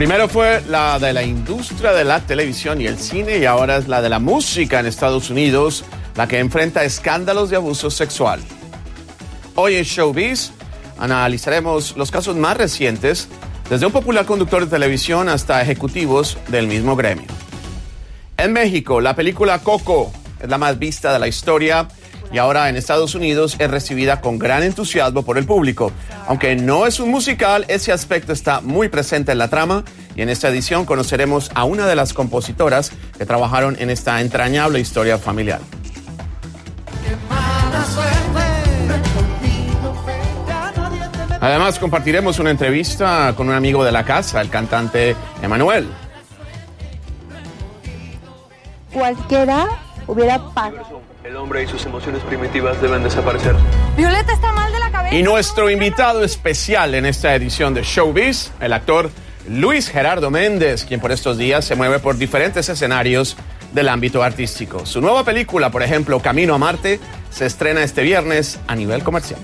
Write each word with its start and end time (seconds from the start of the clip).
Primero 0.00 0.28
fue 0.28 0.62
la 0.66 0.98
de 0.98 1.12
la 1.12 1.22
industria 1.22 1.92
de 1.92 2.04
la 2.04 2.20
televisión 2.20 2.80
y 2.80 2.86
el 2.86 2.98
cine 2.98 3.36
y 3.36 3.44
ahora 3.44 3.76
es 3.76 3.86
la 3.86 4.00
de 4.00 4.08
la 4.08 4.18
música 4.18 4.80
en 4.80 4.86
Estados 4.86 5.28
Unidos, 5.28 5.84
la 6.16 6.26
que 6.26 6.38
enfrenta 6.38 6.84
escándalos 6.84 7.50
de 7.50 7.56
abuso 7.56 7.90
sexual. 7.90 8.40
Hoy 9.56 9.74
en 9.74 9.84
Showbiz 9.84 10.52
analizaremos 10.96 11.98
los 11.98 12.10
casos 12.10 12.34
más 12.34 12.56
recientes, 12.56 13.28
desde 13.68 13.84
un 13.84 13.92
popular 13.92 14.24
conductor 14.24 14.64
de 14.64 14.70
televisión 14.70 15.28
hasta 15.28 15.60
ejecutivos 15.60 16.38
del 16.48 16.66
mismo 16.66 16.96
gremio. 16.96 17.26
En 18.38 18.54
México, 18.54 19.02
la 19.02 19.14
película 19.14 19.58
Coco 19.58 20.10
es 20.40 20.48
la 20.48 20.56
más 20.56 20.78
vista 20.78 21.12
de 21.12 21.18
la 21.18 21.28
historia 21.28 21.88
y 22.32 22.38
ahora 22.38 22.68
en 22.68 22.76
Estados 22.76 23.14
Unidos 23.14 23.56
es 23.58 23.70
recibida 23.70 24.20
con 24.20 24.38
gran 24.38 24.62
entusiasmo 24.62 25.24
por 25.24 25.36
el 25.36 25.46
público. 25.46 25.92
Aunque 26.26 26.54
no 26.56 26.86
es 26.86 27.00
un 27.00 27.10
musical, 27.10 27.64
ese 27.68 27.92
aspecto 27.92 28.32
está 28.32 28.60
muy 28.60 28.88
presente 28.88 29.32
en 29.32 29.38
la 29.38 29.48
trama 29.48 29.84
y 30.20 30.22
en 30.22 30.28
esta 30.28 30.50
edición 30.50 30.84
conoceremos 30.84 31.50
a 31.54 31.64
una 31.64 31.86
de 31.86 31.96
las 31.96 32.12
compositoras 32.12 32.92
que 33.16 33.24
trabajaron 33.24 33.78
en 33.80 33.88
esta 33.88 34.20
entrañable 34.20 34.78
historia 34.78 35.16
familiar. 35.16 35.62
Además, 41.40 41.78
compartiremos 41.78 42.38
una 42.38 42.50
entrevista 42.50 43.32
con 43.34 43.48
un 43.48 43.54
amigo 43.54 43.82
de 43.82 43.92
la 43.92 44.04
casa, 44.04 44.42
el 44.42 44.50
cantante 44.50 45.16
Emanuel. 45.40 45.88
Cualquiera 48.92 49.68
hubiera 50.06 50.38
pasado. 50.52 51.00
El 51.24 51.34
hombre 51.36 51.62
y 51.62 51.66
sus 51.66 51.86
emociones 51.86 52.22
primitivas 52.24 52.78
deben 52.82 53.02
desaparecer. 53.02 53.56
Violeta 53.96 54.34
está 54.34 54.52
mal 54.52 54.70
de 54.70 54.80
la 54.80 54.90
cabeza. 54.90 55.14
Y 55.14 55.22
nuestro 55.22 55.70
invitado 55.70 56.22
especial 56.22 56.94
en 56.94 57.06
esta 57.06 57.34
edición 57.34 57.72
de 57.72 57.84
Showbiz, 57.84 58.52
el 58.60 58.74
actor 58.74 59.10
Luis 59.48 59.88
Gerardo 59.88 60.30
Méndez, 60.30 60.84
quien 60.84 61.00
por 61.00 61.12
estos 61.12 61.38
días 61.38 61.64
se 61.64 61.74
mueve 61.74 61.98
por 61.98 62.16
diferentes 62.16 62.68
escenarios 62.68 63.36
del 63.72 63.88
ámbito 63.88 64.22
artístico. 64.22 64.84
Su 64.84 65.00
nueva 65.00 65.24
película, 65.24 65.70
por 65.70 65.82
ejemplo, 65.82 66.20
Camino 66.20 66.54
a 66.54 66.58
Marte, 66.58 67.00
se 67.30 67.46
estrena 67.46 67.82
este 67.82 68.02
viernes 68.02 68.58
a 68.66 68.74
nivel 68.74 69.02
comercial. 69.02 69.40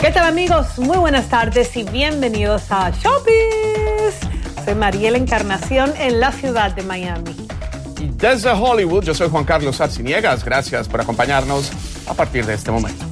¿Qué 0.00 0.10
tal 0.10 0.24
amigos? 0.24 0.78
Muy 0.78 0.96
buenas 0.96 1.28
tardes 1.28 1.76
y 1.76 1.84
bienvenidos 1.84 2.64
a 2.70 2.90
Showbiz. 2.90 4.21
Soy 4.64 4.74
Mariela 4.76 5.18
Encarnación 5.18 5.92
en 5.98 6.20
la 6.20 6.30
ciudad 6.30 6.72
de 6.72 6.82
Miami. 6.82 7.34
Y 7.98 8.08
desde 8.10 8.50
Hollywood, 8.50 9.02
yo 9.02 9.12
soy 9.12 9.28
Juan 9.28 9.44
Carlos 9.44 9.80
Arciniegas. 9.80 10.44
Gracias 10.44 10.88
por 10.88 11.00
acompañarnos 11.00 11.72
a 12.06 12.14
partir 12.14 12.46
de 12.46 12.54
este 12.54 12.70
momento. 12.70 13.04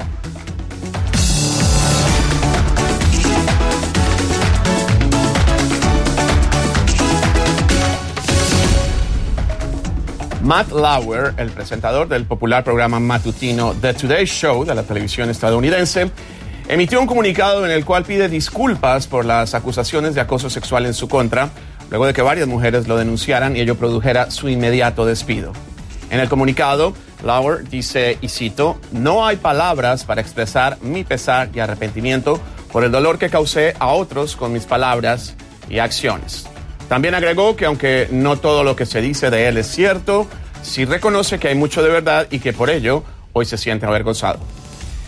Matt 10.43 10.73
Lauer, 10.73 11.35
el 11.37 11.51
presentador 11.51 12.09
del 12.09 12.25
popular 12.25 12.65
programa 12.65 12.99
matutino 12.99 13.75
The 13.75 13.95
Today 13.95 14.25
Show 14.25 14.65
de 14.65 14.75
la 14.75 14.83
televisión 14.85 15.31
estadounidense, 15.31 16.11
emitió 16.71 17.01
un 17.01 17.09
comunicado 17.09 17.65
en 17.67 17.73
el 17.73 17.85
cual 17.85 18.05
pide 18.05 18.29
disculpas 18.29 19.09
por 19.09 19.25
las 19.25 19.55
acusaciones 19.55 20.15
de 20.15 20.21
acoso 20.21 20.49
sexual 20.49 20.87
en 20.87 20.95
su 20.95 21.09
contra, 21.09 21.51
luego 21.91 22.07
de 22.07 22.13
que 22.13 22.23
varias 22.23 22.47
mujeres 22.47 22.87
lo 22.87 22.97
denunciaran 22.97 23.57
y 23.57 23.61
ello 23.61 23.75
produjera 23.75 24.31
su 24.31 24.49
inmediato 24.49 25.05
despido. 25.05 25.53
En 26.11 26.21
el 26.21 26.29
comunicado, 26.29 26.95
Lauer 27.25 27.69
dice, 27.69 28.19
y 28.21 28.29
cito, 28.29 28.79
no 28.93 29.27
hay 29.27 29.37
palabras 29.37 30.05
para 30.05 30.21
expresar 30.21 30.79
mi 30.81 31.03
pesar 31.03 31.51
y 31.53 31.59
arrepentimiento 31.59 32.41
por 32.71 32.85
el 32.85 32.93
dolor 32.93 33.19
que 33.19 33.31
causé 33.31 33.75
a 33.81 33.89
otros 33.89 34.37
con 34.37 34.53
mis 34.53 34.65
palabras 34.65 35.35
y 35.69 35.81
acciones. 35.81 36.47
También 36.89 37.17
agregó 37.17 37.57
que 37.57 37.67
aunque 37.67 38.07
no 38.13 38.37
todo 38.37 38.63
lo 38.63 38.77
que 38.77 38.87
se 38.87 39.01
dice 39.01 39.31
de 39.31 39.49
él 39.49 39.57
es 39.57 39.67
cierto, 39.67 40.29
sí 40.63 40.85
reconoce 40.85 41.41
que 41.41 41.49
hay 41.49 41.57
mucho 41.57 41.83
de 41.83 41.91
verdad 41.91 42.29
y 42.31 42.39
que 42.39 42.53
por 42.53 42.71
ello 42.71 43.03
hoy 43.33 43.45
se 43.45 43.59
siente 43.59 43.87
avergonzado. 43.87 44.39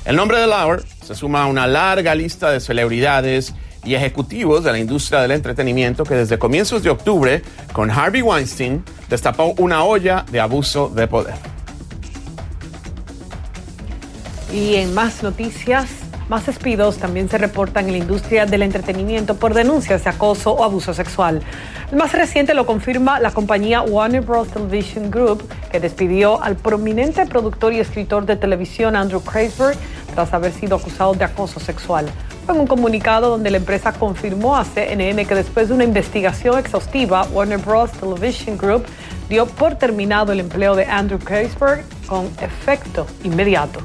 El 0.04 0.16
nombre 0.16 0.40
de 0.40 0.48
Lauer 0.48 0.82
se 1.02 1.14
suma 1.14 1.42
a 1.42 1.46
una 1.46 1.66
larga 1.66 2.14
lista 2.14 2.50
de 2.50 2.60
celebridades 2.60 3.54
y 3.84 3.94
ejecutivos 3.94 4.64
de 4.64 4.72
la 4.72 4.78
industria 4.78 5.20
del 5.20 5.32
entretenimiento 5.32 6.04
que 6.04 6.14
desde 6.14 6.38
comienzos 6.38 6.82
de 6.82 6.90
octubre, 6.90 7.42
con 7.72 7.90
Harvey 7.90 8.22
Weinstein, 8.22 8.84
destapó 9.08 9.54
una 9.58 9.84
olla 9.84 10.24
de 10.30 10.40
abuso 10.40 10.88
de 10.88 11.08
poder. 11.08 11.34
Y 14.52 14.76
en 14.76 14.94
más 14.94 15.22
noticias, 15.22 15.88
más 16.28 16.46
despidos 16.46 16.98
también 16.98 17.28
se 17.28 17.38
reportan 17.38 17.86
en 17.86 17.92
la 17.92 17.98
industria 17.98 18.46
del 18.46 18.62
entretenimiento 18.62 19.34
por 19.34 19.54
denuncias 19.54 20.04
de 20.04 20.10
acoso 20.10 20.52
o 20.52 20.62
abuso 20.62 20.94
sexual. 20.94 21.42
El 21.90 21.98
más 21.98 22.12
reciente 22.12 22.54
lo 22.54 22.64
confirma 22.64 23.18
la 23.18 23.32
compañía 23.32 23.82
Warner 23.82 24.22
Bros. 24.22 24.48
Television 24.48 25.10
Group, 25.10 25.46
que 25.70 25.80
despidió 25.80 26.42
al 26.42 26.56
prominente 26.56 27.26
productor 27.26 27.72
y 27.72 27.80
escritor 27.80 28.24
de 28.24 28.36
televisión 28.36 28.94
Andrew 28.94 29.22
Kreisberg 29.22 29.76
tras 30.12 30.32
haber 30.32 30.52
sido 30.52 30.76
acusado 30.76 31.14
de 31.14 31.24
acoso 31.24 31.60
sexual. 31.60 32.06
Fue 32.44 32.54
en 32.54 32.60
un 32.60 32.66
comunicado 32.66 33.30
donde 33.30 33.50
la 33.50 33.56
empresa 33.56 33.92
confirmó 33.92 34.56
a 34.56 34.64
CNN 34.64 35.24
que 35.26 35.34
después 35.34 35.68
de 35.68 35.74
una 35.74 35.84
investigación 35.84 36.58
exhaustiva, 36.58 37.24
Warner 37.32 37.58
Bros. 37.58 37.90
Television 37.92 38.56
Group 38.56 38.84
dio 39.28 39.46
por 39.46 39.76
terminado 39.76 40.32
el 40.32 40.40
empleo 40.40 40.74
de 40.74 40.84
Andrew 40.84 41.18
Kreisberg 41.18 41.84
con 42.06 42.26
efecto 42.40 43.06
inmediato. 43.24 43.80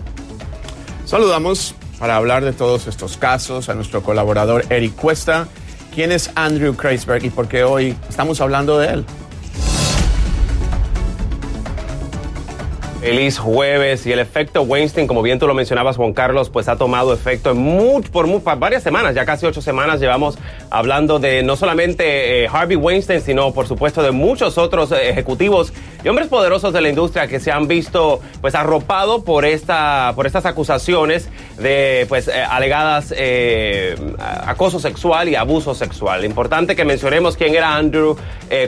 Saludamos 1.06 1.76
para 2.00 2.16
hablar 2.16 2.44
de 2.44 2.54
todos 2.54 2.88
estos 2.88 3.18
casos 3.18 3.70
a 3.70 3.74
nuestro 3.74 4.04
colaborador 4.04 4.66
Eric 4.70 4.96
Cuesta. 4.96 5.48
¿Quién 5.94 6.12
es 6.12 6.30
Andrew 6.36 6.76
Kreisberg 6.76 7.26
y 7.26 7.30
por 7.30 7.48
qué 7.48 7.64
hoy 7.64 7.96
estamos 8.10 8.42
hablando 8.42 8.78
de 8.78 8.88
él? 8.90 9.06
Feliz 13.00 13.38
jueves 13.38 14.08
y 14.08 14.12
el 14.12 14.18
efecto 14.18 14.63
Weinstein, 14.63 15.06
como 15.06 15.22
bien 15.22 15.38
tú 15.38 15.46
lo 15.46 15.53
mencionabas, 15.53 15.97
Juan 15.97 16.13
Carlos, 16.13 16.50
pues 16.50 16.68
ha 16.68 16.78
tomado 16.78 17.13
efecto 17.13 17.52
en 17.52 17.58
much, 17.58 18.08
por, 18.09 18.28
varias 18.58 18.81
semanas, 18.81 19.13
ya 19.13 19.24
casi 19.24 19.46
ocho 19.46 19.62
semanas 19.62 20.00
llevamos 20.00 20.38
hablando 20.72 21.19
de 21.19 21.44
no 21.44 21.56
solamente 21.56 22.44
eh, 22.44 22.50
Harvey 22.52 22.75
Weinstein, 22.75 23.22
sino 23.22 23.53
por 23.53 23.68
supuesto 23.68 24.02
de 24.02 24.09
muchos 24.09 24.57
otros 24.57 24.91
eh, 24.91 25.09
ejecutivos 25.09 25.74
y 26.03 26.09
hombres 26.09 26.28
poderosos 26.28 26.74
de 26.74 26.81
la 26.81 26.90
industria 26.90 27.28
que 27.28 27.40
se 27.40 27.52
han 27.52 27.68
visto 27.68 28.19
pues 28.41 28.56
arropado 28.56 29.24
por 29.24 29.46
esta, 29.46 30.12
por 30.16 30.25
estas 30.25 30.46
acusaciones 30.46 31.30
de 31.57 32.07
pues 32.09 32.28
eh, 32.28 32.44
alegadas 32.50 33.13
acoso 34.47 34.80
sexual 34.80 35.30
y 35.30 35.36
abuso 35.36 35.75
sexual. 35.75 36.25
Importante 36.25 36.75
que 36.75 36.84
mencionemos 36.84 37.38
quién 37.38 37.53
era 37.53 37.75
Andrew 37.75 38.18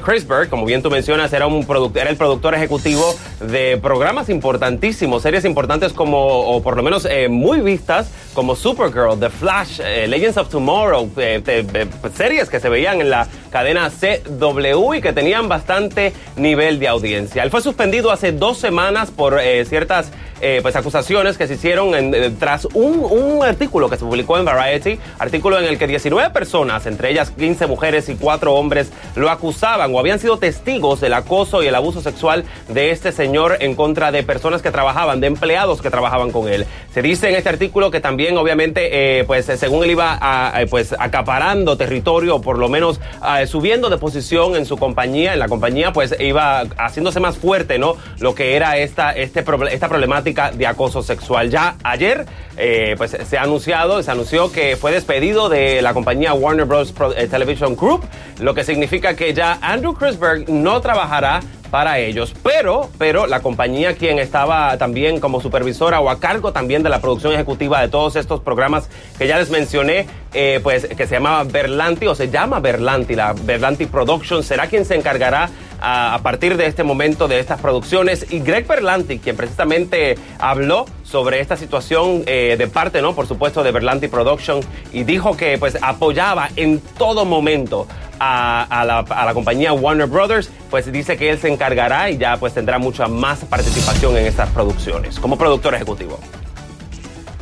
Kreisberg, 0.03 0.49
como 0.49 0.65
bien 0.65 0.81
tú 0.81 0.91
mencionas, 0.91 1.33
era 1.33 1.47
un 1.47 1.65
era 1.95 2.09
el 2.09 2.17
productor 2.17 2.53
ejecutivo 2.53 3.15
de 3.39 3.77
programas 3.81 4.18
importantísimos, 4.27 5.21
series 5.21 5.45
importantes 5.45 5.93
como, 5.93 6.17
o 6.19 6.61
por 6.61 6.75
lo 6.75 6.83
menos 6.83 7.05
eh, 7.05 7.29
muy 7.29 7.61
vistas, 7.61 8.11
como 8.39 8.55
Supergirl, 8.55 9.19
The 9.19 9.29
Flash, 9.29 9.81
eh, 9.83 10.07
Legends 10.07 10.37
of 10.37 10.47
Tomorrow, 10.47 11.11
eh, 11.17 11.43
eh, 11.45 11.87
pues, 11.99 12.13
series 12.13 12.47
que 12.47 12.61
se 12.61 12.69
veían 12.69 13.01
en 13.01 13.09
la 13.09 13.27
cadena 13.51 13.89
CW 13.89 14.93
y 14.93 15.01
que 15.01 15.11
tenían 15.11 15.49
bastante 15.49 16.13
nivel 16.37 16.79
de 16.79 16.87
audiencia. 16.87 17.43
Él 17.43 17.51
fue 17.51 17.61
suspendido 17.61 18.11
hace 18.11 18.31
dos 18.31 18.57
semanas 18.57 19.11
por 19.11 19.41
ciertas 19.65 20.11
pues, 20.61 20.75
acusaciones 20.77 21.37
que 21.37 21.47
se 21.47 21.55
hicieron 21.55 21.91
tras 22.39 22.65
un, 22.73 22.99
un 22.99 23.43
artículo 23.43 23.89
que 23.89 23.97
se 23.97 24.05
publicó 24.05 24.37
en 24.37 24.45
Variety, 24.45 24.99
artículo 25.17 25.59
en 25.59 25.65
el 25.65 25.77
que 25.77 25.87
19 25.87 26.29
personas, 26.29 26.85
entre 26.85 27.09
ellas 27.09 27.31
15 27.31 27.67
mujeres 27.67 28.07
y 28.07 28.15
4 28.15 28.53
hombres, 28.53 28.91
lo 29.15 29.29
acusaban 29.29 29.93
o 29.93 29.99
habían 29.99 30.19
sido 30.19 30.37
testigos 30.37 31.01
del 31.01 31.13
acoso 31.13 31.61
y 31.61 31.67
el 31.67 31.75
abuso 31.75 32.01
sexual 32.01 32.45
de 32.69 32.91
este 32.91 33.11
señor 33.11 33.57
en 33.59 33.75
contra 33.75 34.11
de 34.13 34.23
personas 34.23 34.61
que 34.61 34.71
trabajaban, 34.71 35.19
de 35.19 35.27
empleados 35.27 35.81
que 35.81 35.89
trabajaban 35.89 36.31
con 36.31 36.47
él. 36.47 36.65
Se 36.93 37.01
dice 37.01 37.29
en 37.29 37.35
este 37.35 37.49
artículo 37.49 37.91
que 37.91 37.99
también, 37.99 38.28
obviamente, 38.37 39.19
eh, 39.19 39.23
pues 39.23 39.45
según 39.45 39.83
él 39.83 39.91
iba 39.91 40.53
eh, 40.55 40.67
pues 40.67 40.95
acaparando 40.97 41.77
territorio, 41.77 42.41
por 42.41 42.57
lo 42.57 42.69
menos 42.69 42.99
eh, 43.37 43.47
subiendo 43.47 43.89
de 43.89 43.97
posición 43.97 44.55
en 44.55 44.65
su 44.65 44.77
compañía, 44.77 45.33
en 45.33 45.39
la 45.39 45.47
compañía, 45.47 45.93
pues 45.93 46.15
iba 46.19 46.61
haciéndose 46.77 47.19
más 47.19 47.37
fuerte, 47.37 47.79
¿no? 47.79 47.95
Lo 48.19 48.35
que 48.35 48.55
era 48.55 48.77
esta, 48.77 49.11
este, 49.11 49.43
esta 49.71 49.89
problemática 49.89 50.51
de 50.51 50.67
acoso 50.67 51.01
sexual. 51.01 51.49
Ya 51.49 51.75
ayer, 51.83 52.25
eh, 52.61 52.95
pues 52.97 53.11
se 53.11 53.37
ha 53.37 53.43
anunciado, 53.43 54.03
se 54.03 54.11
anunció 54.11 54.51
que 54.51 54.75
fue 54.75 54.91
despedido 54.91 55.47
de 55.47 55.81
la 55.81 55.93
compañía 55.93 56.33
Warner 56.33 56.65
Bros. 56.65 56.93
Eh, 57.15 57.27
Television 57.27 57.75
Group, 57.75 58.03
lo 58.39 58.53
que 58.53 58.65
significa 58.65 59.15
que 59.15 59.33
ya 59.33 59.57
Andrew 59.61 59.93
Kreisberg 59.93 60.49
no 60.49 60.81
trabajará 60.81 61.39
para 61.71 61.99
ellos. 61.99 62.33
Pero, 62.43 62.89
pero 62.97 63.27
la 63.27 63.41
compañía 63.41 63.95
quien 63.95 64.19
estaba 64.19 64.77
también 64.77 65.19
como 65.19 65.39
supervisora 65.39 65.99
o 66.01 66.09
a 66.09 66.19
cargo 66.19 66.51
también 66.51 66.83
de 66.83 66.89
la 66.89 66.99
producción 66.99 67.33
ejecutiva 67.33 67.79
de 67.81 67.87
todos 67.87 68.15
estos 68.15 68.41
programas 68.41 68.89
que 69.17 69.27
ya 69.27 69.37
les 69.37 69.49
mencioné, 69.49 70.07
eh, 70.33 70.59
pues 70.61 70.85
que 70.85 71.07
se 71.07 71.15
llamaba 71.15 71.43
Berlanti 71.43 72.07
o 72.07 72.15
se 72.15 72.29
llama 72.29 72.59
Berlanti, 72.59 73.15
la 73.15 73.33
Berlanti 73.33 73.85
Production, 73.85 74.43
será 74.43 74.67
quien 74.67 74.83
se 74.83 74.95
encargará 74.95 75.49
a, 75.81 76.19
partir 76.23 76.57
de 76.57 76.65
este 76.65 76.83
momento 76.83 77.27
de 77.27 77.39
estas 77.39 77.59
producciones. 77.59 78.25
Y 78.31 78.39
Greg 78.39 78.67
Berlanti, 78.67 79.19
quien 79.19 79.35
precisamente 79.35 80.17
habló 80.39 80.85
sobre 81.03 81.39
esta 81.39 81.57
situación 81.57 82.23
eh, 82.25 82.55
de 82.57 82.67
parte, 82.67 83.01
¿no? 83.01 83.15
Por 83.15 83.27
supuesto, 83.27 83.63
de 83.63 83.71
Berlanti 83.71 84.07
Production 84.07 84.59
y 84.93 85.03
dijo 85.03 85.35
que 85.35 85.57
pues 85.57 85.77
apoyaba 85.81 86.49
en 86.55 86.79
todo 86.97 87.25
momento 87.25 87.87
a, 88.19 88.83
la, 88.85 88.99
a, 88.99 89.25
la, 89.25 89.33
compañía 89.33 89.73
Warner 89.73 90.07
Brothers, 90.07 90.51
pues 90.69 90.91
dice 90.91 91.17
que 91.17 91.29
él 91.29 91.39
se 91.39 91.47
encargará 91.47 92.09
y 92.09 92.17
ya 92.17 92.37
pues 92.37 92.53
tendrá 92.53 92.77
mucha 92.77 93.07
más 93.07 93.45
participación 93.45 94.17
en 94.17 94.25
estas 94.25 94.49
producciones 94.49 95.19
como 95.19 95.37
productor 95.37 95.73
ejecutivo. 95.75 96.19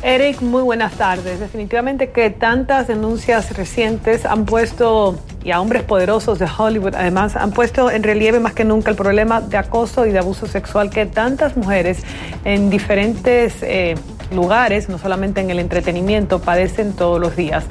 Eric, 0.02 0.40
muy 0.42 0.62
buenas 0.62 0.92
tardes. 0.92 1.40
Definitivamente 1.40 2.10
que 2.10 2.30
tantas 2.30 2.86
denuncias 2.86 3.56
recientes 3.56 4.24
han 4.24 4.44
puesto, 4.44 5.18
y 5.48 5.50
a 5.50 5.62
hombres 5.62 5.82
poderosos 5.82 6.38
de 6.38 6.46
Hollywood 6.46 6.94
además, 6.94 7.34
han 7.34 7.52
puesto 7.52 7.90
en 7.90 8.02
relieve 8.02 8.38
más 8.38 8.52
que 8.52 8.66
nunca 8.66 8.90
el 8.90 8.96
problema 8.96 9.40
de 9.40 9.56
acoso 9.56 10.04
y 10.04 10.10
de 10.10 10.18
abuso 10.18 10.46
sexual 10.46 10.90
que 10.90 11.06
tantas 11.06 11.56
mujeres 11.56 12.02
en 12.44 12.68
diferentes 12.68 13.54
eh, 13.62 13.94
lugares, 14.30 14.90
no 14.90 14.98
solamente 14.98 15.40
en 15.40 15.48
el 15.48 15.58
entretenimiento, 15.58 16.38
padecen 16.38 16.92
todos 16.92 17.18
los 17.18 17.34
días. 17.34 17.64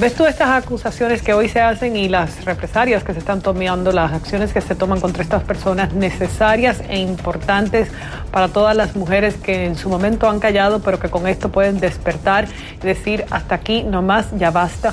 ¿Ves 0.00 0.16
tú 0.16 0.26
estas 0.26 0.48
acusaciones 0.64 1.22
que 1.22 1.32
hoy 1.32 1.48
se 1.48 1.60
hacen 1.60 1.94
y 1.94 2.08
las 2.08 2.44
represalias 2.44 3.04
que 3.04 3.12
se 3.12 3.20
están 3.20 3.40
tomando, 3.40 3.92
las 3.92 4.12
acciones 4.12 4.52
que 4.52 4.60
se 4.60 4.74
toman 4.74 5.00
contra 5.00 5.22
estas 5.22 5.44
personas 5.44 5.92
necesarias 5.92 6.82
e 6.88 6.98
importantes 6.98 7.88
para 8.32 8.48
todas 8.48 8.76
las 8.76 8.96
mujeres 8.96 9.36
que 9.36 9.66
en 9.66 9.76
su 9.76 9.88
momento 9.88 10.28
han 10.28 10.40
callado, 10.40 10.80
pero 10.80 10.98
que 10.98 11.08
con 11.08 11.28
esto 11.28 11.50
pueden 11.50 11.78
despertar 11.78 12.48
y 12.82 12.84
decir 12.84 13.26
hasta 13.30 13.54
aquí, 13.54 13.84
nomás, 13.84 14.26
ya 14.36 14.50
basta? 14.50 14.92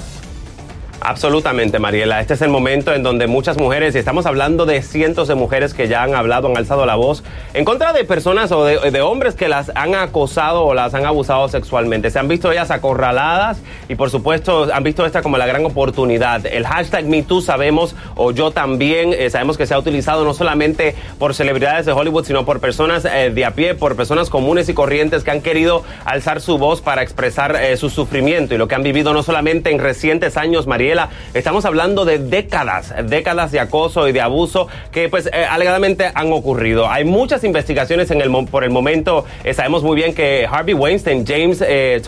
Absolutamente, 1.01 1.79
Mariela. 1.79 2.19
Este 2.19 2.33
es 2.33 2.41
el 2.41 2.49
momento 2.49 2.93
en 2.93 3.03
donde 3.03 3.27
muchas 3.27 3.57
mujeres, 3.57 3.95
y 3.95 3.97
estamos 3.99 4.25
hablando 4.25 4.65
de 4.65 4.81
cientos 4.81 5.29
de 5.29 5.35
mujeres 5.35 5.73
que 5.73 5.87
ya 5.87 6.03
han 6.03 6.13
hablado, 6.13 6.49
han 6.49 6.57
alzado 6.57 6.85
la 6.85 6.95
voz 6.95 7.23
en 7.53 7.63
contra 7.63 7.93
de 7.93 8.03
personas 8.03 8.51
o 8.51 8.65
de, 8.65 9.01
hombres 9.01 9.33
que 9.35 9.47
las 9.47 9.71
han 9.75 9.95
acosado 9.95 10.65
o 10.65 10.73
las 10.73 10.93
han 10.93 11.05
abusado 11.05 11.47
sexualmente. 11.47 12.11
Se 12.11 12.19
han 12.19 12.27
visto 12.27 12.51
ellas 12.51 12.69
acorraladas 12.69 13.61
y 13.87 13.95
por 13.95 14.09
supuesto 14.09 14.67
han 14.73 14.83
visto 14.83 15.05
esta 15.05 15.21
como 15.21 15.37
la 15.37 15.47
gran 15.47 15.65
oportunidad. 15.65 16.45
El 16.45 16.67
hashtag 16.67 17.05
MeToo 17.05 17.41
sabemos, 17.41 17.95
o 18.15 18.31
yo 18.31 18.51
también, 18.51 19.13
eh, 19.13 19.29
sabemos 19.29 19.57
que 19.57 19.65
se 19.65 19.73
ha 19.73 19.79
utilizado 19.79 20.25
no 20.25 20.33
solamente 20.33 20.95
por 21.17 21.33
celebridades 21.33 21.85
de 21.85 21.93
Hollywood, 21.93 22.25
sino 22.25 22.45
por 22.45 22.59
personas 22.59 23.05
eh, 23.05 23.31
de 23.33 23.45
a 23.45 23.51
pie, 23.51 23.73
por 23.73 23.95
personas 23.95 24.29
comunes 24.29 24.67
y 24.67 24.73
corrientes 24.73 25.23
que 25.23 25.31
han 25.31 25.41
querido 25.41 25.83
alzar 26.03 26.41
su 26.41 26.57
voz 26.57 26.81
para 26.81 27.03
expresar 27.03 27.55
eh, 27.55 27.77
su 27.77 27.89
sufrimiento 27.89 28.53
y 28.53 28.57
lo 28.57 28.67
que 28.67 28.75
han 28.75 28.83
vivido 28.83 29.13
no 29.13 29.23
solamente 29.23 29.71
en 29.71 29.79
recientes 29.79 30.35
años, 30.35 30.67
Mariela, 30.67 30.88
estamos 31.33 31.65
hablando 31.65 32.05
de 32.05 32.19
décadas, 32.19 32.93
décadas 33.05 33.51
de 33.51 33.59
acoso 33.59 34.07
y 34.07 34.11
de 34.11 34.21
abuso 34.21 34.67
que 34.91 35.09
pues 35.09 35.27
eh, 35.27 35.45
alegadamente 35.49 36.11
han 36.13 36.31
ocurrido. 36.31 36.89
Hay 36.89 37.05
muchas 37.05 37.43
investigaciones 37.43 38.11
en 38.11 38.21
el, 38.21 38.29
por 38.47 38.63
el 38.63 38.69
momento. 38.69 39.25
Eh, 39.43 39.53
sabemos 39.53 39.83
muy 39.83 39.95
bien 39.95 40.13
que 40.13 40.47
Harvey 40.49 40.73
Weinstein, 40.73 41.25
James 41.25 41.63
eh, 41.65 42.01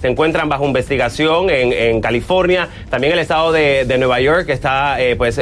se 0.00 0.08
encuentran 0.08 0.48
bajo 0.48 0.64
investigación 0.64 1.50
en, 1.50 2.00
California. 2.00 2.68
También 2.90 3.12
el 3.12 3.18
estado 3.18 3.52
de, 3.52 3.94
Nueva 3.98 4.20
York 4.20 4.48
está 4.48 4.98
pues, 5.16 5.40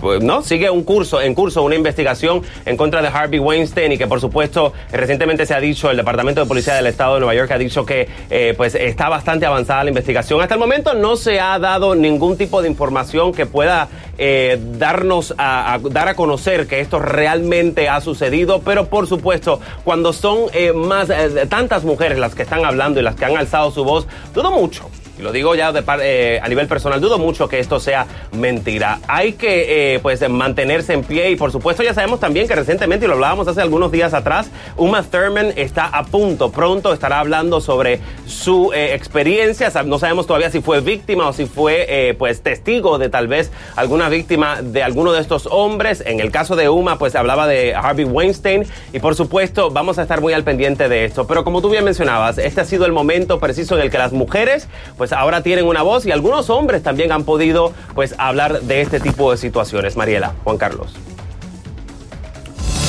pues, 0.00 0.22
no 0.22 0.42
sigue 0.42 0.70
un 0.70 0.84
curso 0.84 1.20
en 1.20 1.34
curso 1.34 1.62
una 1.62 1.74
investigación 1.74 2.42
en 2.66 2.76
contra 2.76 3.00
de 3.00 3.08
Harvey 3.08 3.38
Weinstein 3.38 3.92
y 3.92 3.98
que 3.98 4.06
por 4.06 4.20
supuesto 4.20 4.72
recientemente 4.92 5.46
se 5.46 5.54
ha 5.54 5.60
dicho 5.60 5.90
el 5.90 5.96
Departamento 5.96 6.42
de 6.42 6.46
Policía 6.46 6.74
del 6.74 6.86
Estado 6.86 7.14
de 7.14 7.20
Nueva 7.20 7.34
York 7.34 7.50
ha 7.50 7.58
dicho 7.58 7.86
que 7.86 8.08
pues 8.56 8.74
está 8.74 9.08
bastante 9.08 9.46
avanzada 9.46 9.84
la 9.84 9.90
investigación. 9.90 10.40
Hasta 10.40 10.54
el 10.54 10.60
momento 10.60 10.94
no 10.94 11.16
se 11.16 11.40
ha 11.40 11.58
dado 11.58 11.94
ningún 12.00 12.36
tipo 12.36 12.62
de 12.62 12.68
información 12.68 13.32
que 13.32 13.46
pueda 13.46 13.88
eh, 14.16 14.58
darnos 14.78 15.34
a, 15.38 15.78
dar 15.90 16.08
a 16.08 16.14
conocer 16.14 16.66
que 16.66 16.80
esto 16.80 16.98
realmente 16.98 17.88
ha 17.88 18.00
sucedido, 18.00 18.60
pero 18.60 18.86
por 18.86 19.06
supuesto, 19.06 19.60
cuando 19.84 20.12
son 20.12 20.46
eh, 20.52 20.72
más 20.72 21.10
eh, 21.10 21.46
tantas 21.48 21.84
mujeres 21.84 22.18
las 22.18 22.34
que 22.34 22.42
están 22.42 22.64
hablando 22.64 23.00
y 23.00 23.02
las 23.02 23.14
que 23.14 23.24
han 23.24 23.36
alzado 23.36 23.70
su 23.70 23.84
voz, 23.84 24.06
dudo 24.34 24.50
mucho 24.50 24.88
y 25.18 25.22
lo 25.22 25.32
digo 25.32 25.54
ya 25.54 25.72
de 25.72 25.82
eh, 26.02 26.40
a 26.42 26.48
nivel 26.48 26.68
personal, 26.68 27.00
dudo 27.00 27.18
mucho 27.18 27.48
que 27.48 27.58
esto 27.58 27.80
sea 27.80 28.06
mentira. 28.32 29.00
Hay 29.08 29.32
que 29.32 29.94
eh, 29.94 29.98
pues 30.00 30.26
mantenerse 30.28 30.92
en 30.92 31.02
pie 31.02 31.30
y 31.30 31.36
por 31.36 31.50
supuesto 31.50 31.82
ya 31.82 31.94
sabemos 31.94 32.20
también 32.20 32.46
que 32.46 32.54
recientemente, 32.54 33.06
y 33.06 33.08
lo 33.08 33.14
hablábamos 33.14 33.48
hace 33.48 33.60
algunos 33.60 33.90
días 33.90 34.14
atrás, 34.14 34.50
Uma 34.76 35.02
Thurman 35.02 35.52
está 35.56 35.86
a 35.86 36.04
punto, 36.04 36.52
pronto 36.52 36.92
estará 36.92 37.20
hablando 37.20 37.60
sobre 37.60 38.00
su 38.26 38.72
eh, 38.72 38.94
experiencia. 38.94 39.70
No 39.84 39.98
sabemos 39.98 40.26
todavía 40.26 40.50
si 40.50 40.60
fue 40.60 40.80
víctima 40.80 41.28
o 41.28 41.32
si 41.32 41.46
fue 41.46 42.14
pues 42.18 42.42
testigo 42.42 42.98
de 42.98 43.08
tal 43.08 43.28
vez 43.28 43.50
alguna 43.76 44.08
víctima 44.08 44.62
de 44.62 44.82
alguno 44.82 45.12
de 45.12 45.20
estos 45.20 45.46
hombres. 45.50 46.02
En 46.06 46.20
el 46.20 46.30
caso 46.30 46.56
de 46.56 46.68
Uma, 46.68 46.98
pues 46.98 47.14
hablaba 47.14 47.46
de 47.46 47.74
Harvey 47.74 48.04
Weinstein 48.04 48.64
y 48.92 48.98
por 48.98 49.14
supuesto 49.14 49.70
vamos 49.70 49.98
a 49.98 50.02
estar 50.02 50.20
muy 50.20 50.32
al 50.32 50.44
pendiente 50.44 50.88
de 50.88 51.04
esto. 51.04 51.26
Pero 51.26 51.44
como 51.44 51.60
tú 51.60 51.70
bien 51.70 51.84
mencionabas, 51.84 52.38
este 52.38 52.60
ha 52.60 52.64
sido 52.64 52.86
el 52.86 52.92
momento 52.92 53.38
preciso 53.38 53.76
en 53.76 53.82
el 53.82 53.90
que 53.90 53.98
las 53.98 54.12
mujeres 54.12 54.68
pues 54.96 55.07
pues 55.08 55.18
ahora 55.18 55.42
tienen 55.42 55.64
una 55.64 55.80
voz 55.80 56.04
y 56.04 56.10
algunos 56.10 56.50
hombres 56.50 56.82
también 56.82 57.12
han 57.12 57.24
podido 57.24 57.72
pues 57.94 58.14
hablar 58.18 58.60
de 58.60 58.82
este 58.82 59.00
tipo 59.00 59.30
de 59.30 59.38
situaciones. 59.38 59.96
Mariela, 59.96 60.34
Juan 60.44 60.58
Carlos. 60.58 60.92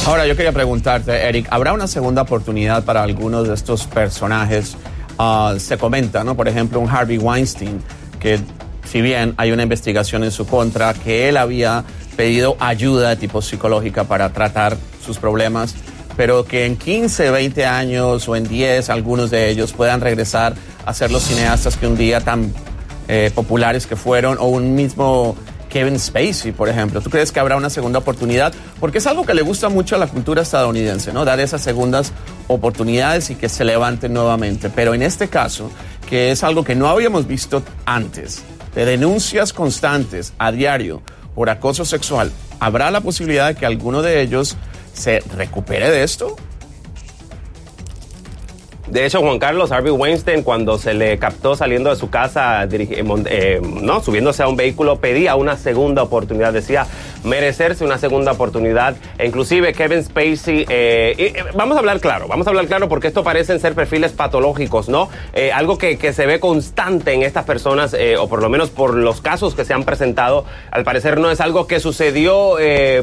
Ahora 0.05 0.27
yo 0.27 0.35
quería 0.35 0.51
preguntarte, 0.51 1.13
Eric, 1.13 1.47
¿habrá 1.49 1.71
una 1.71 1.87
segunda 1.87 2.23
oportunidad 2.23 2.83
para 2.83 3.03
algunos 3.03 3.47
de 3.47 3.53
estos 3.53 3.87
personajes? 3.87 4.75
Ah, 5.17 5.55
se 5.59 5.77
comenta, 5.77 6.25
¿no? 6.25 6.35
Por 6.35 6.49
ejemplo, 6.49 6.81
un 6.81 6.89
Harvey 6.89 7.17
Weinstein, 7.17 7.81
que 8.19 8.37
si 8.83 9.01
bien 9.01 9.33
hay 9.37 9.53
una 9.53 9.63
investigación 9.63 10.25
en 10.25 10.31
su 10.31 10.45
contra, 10.45 10.93
que 10.93 11.29
él 11.29 11.37
había 11.37 11.85
pedido 12.17 12.57
ayuda 12.59 13.11
de 13.11 13.15
tipo 13.15 13.41
psicológica 13.41 14.03
para 14.03 14.33
tratar 14.33 14.75
sus 15.05 15.19
problemas, 15.19 15.73
pero 16.17 16.43
que 16.43 16.65
en 16.65 16.75
15, 16.75 17.31
20 17.31 17.65
años 17.65 18.27
o 18.27 18.35
en 18.35 18.45
10 18.45 18.89
algunos 18.89 19.31
de 19.31 19.49
ellos 19.49 19.71
puedan 19.71 20.01
regresar 20.01 20.53
a 20.85 20.93
ser 20.93 21.11
los 21.11 21.23
cineastas 21.23 21.77
que 21.77 21.87
un 21.87 21.97
día 21.97 22.21
tan 22.21 22.53
eh, 23.07 23.31
populares 23.33 23.87
que 23.87 23.95
fueron, 23.95 24.37
o 24.39 24.45
un 24.45 24.75
mismo 24.75 25.35
Kevin 25.69 25.99
Spacey, 25.99 26.51
por 26.51 26.67
ejemplo. 26.67 26.99
¿Tú 26.99 27.09
crees 27.09 27.31
que 27.31 27.39
habrá 27.39 27.55
una 27.55 27.69
segunda 27.69 27.99
oportunidad? 27.99 28.53
Porque 28.79 28.97
es 28.97 29.07
algo 29.07 29.25
que 29.25 29.33
le 29.33 29.41
gusta 29.41 29.69
mucho 29.69 29.95
a 29.95 29.99
la 29.99 30.07
cultura 30.07 30.41
estadounidense, 30.41 31.13
¿no? 31.13 31.23
Dar 31.23 31.39
esas 31.39 31.61
segundas 31.61 32.11
oportunidades 32.47 33.29
y 33.29 33.35
que 33.35 33.47
se 33.47 33.63
levanten 33.63 34.13
nuevamente. 34.13 34.69
Pero 34.69 34.93
en 34.93 35.03
este 35.03 35.27
caso, 35.27 35.71
que 36.09 36.31
es 36.31 36.43
algo 36.43 36.63
que 36.63 36.75
no 36.75 36.87
habíamos 36.87 37.27
visto 37.27 37.63
antes, 37.85 38.43
de 38.75 38.85
denuncias 38.85 39.53
constantes 39.53 40.33
a 40.37 40.51
diario 40.51 41.01
por 41.35 41.49
acoso 41.49 41.85
sexual, 41.85 42.31
¿habrá 42.59 42.91
la 42.91 43.01
posibilidad 43.01 43.47
de 43.47 43.55
que 43.55 43.65
alguno 43.65 44.01
de 44.01 44.21
ellos 44.21 44.57
se 44.93 45.21
recupere 45.35 45.89
de 45.89 46.03
esto? 46.03 46.35
De 48.91 49.05
hecho, 49.05 49.21
Juan 49.21 49.37
Carlos 49.37 49.71
Harvey 49.71 49.91
Weinstein, 49.91 50.41
cuando 50.41 50.79
se 50.79 50.95
le 50.95 51.19
captó 51.19 51.55
saliendo 51.55 51.91
de 51.91 51.95
su 51.95 52.09
casa, 52.09 52.67
eh, 52.71 53.61
no, 53.63 54.01
subiéndose 54.01 54.41
a 54.41 54.47
un 54.47 54.55
vehículo, 54.55 54.95
pedía 54.95 55.35
una 55.35 55.57
segunda 55.57 56.01
oportunidad. 56.01 56.53
Decía 56.53 56.87
merecerse 57.23 57.83
una 57.83 57.97
segunda 57.97 58.31
oportunidad. 58.31 58.95
E 59.17 59.25
inclusive 59.25 59.73
Kevin 59.73 60.03
Spacey, 60.03 60.65
eh, 60.69 61.15
eh, 61.17 61.43
vamos 61.55 61.77
a 61.77 61.79
hablar 61.79 61.99
claro, 61.99 62.27
vamos 62.27 62.47
a 62.47 62.49
hablar 62.49 62.67
claro 62.67 62.89
porque 62.89 63.07
esto 63.07 63.23
parecen 63.23 63.59
ser 63.59 63.73
perfiles 63.73 64.11
patológicos, 64.11 64.89
¿no? 64.89 65.09
algo 65.53 65.77
que, 65.77 65.97
que, 65.97 66.13
se 66.13 66.25
ve 66.25 66.39
constante 66.39 67.13
en 67.13 67.23
estas 67.23 67.45
personas, 67.45 67.95
o 68.19 68.27
por 68.27 68.41
lo 68.41 68.49
menos 68.49 68.69
por 68.69 68.93
los 68.93 69.21
casos 69.21 69.55
que 69.55 69.63
se 69.63 69.73
han 69.73 69.83
presentado, 69.83 70.45
al 70.71 70.83
parecer 70.83 71.19
no 71.19 71.31
es 71.31 71.39
algo 71.39 71.65
que 71.65 71.79
sucedió 71.79 72.57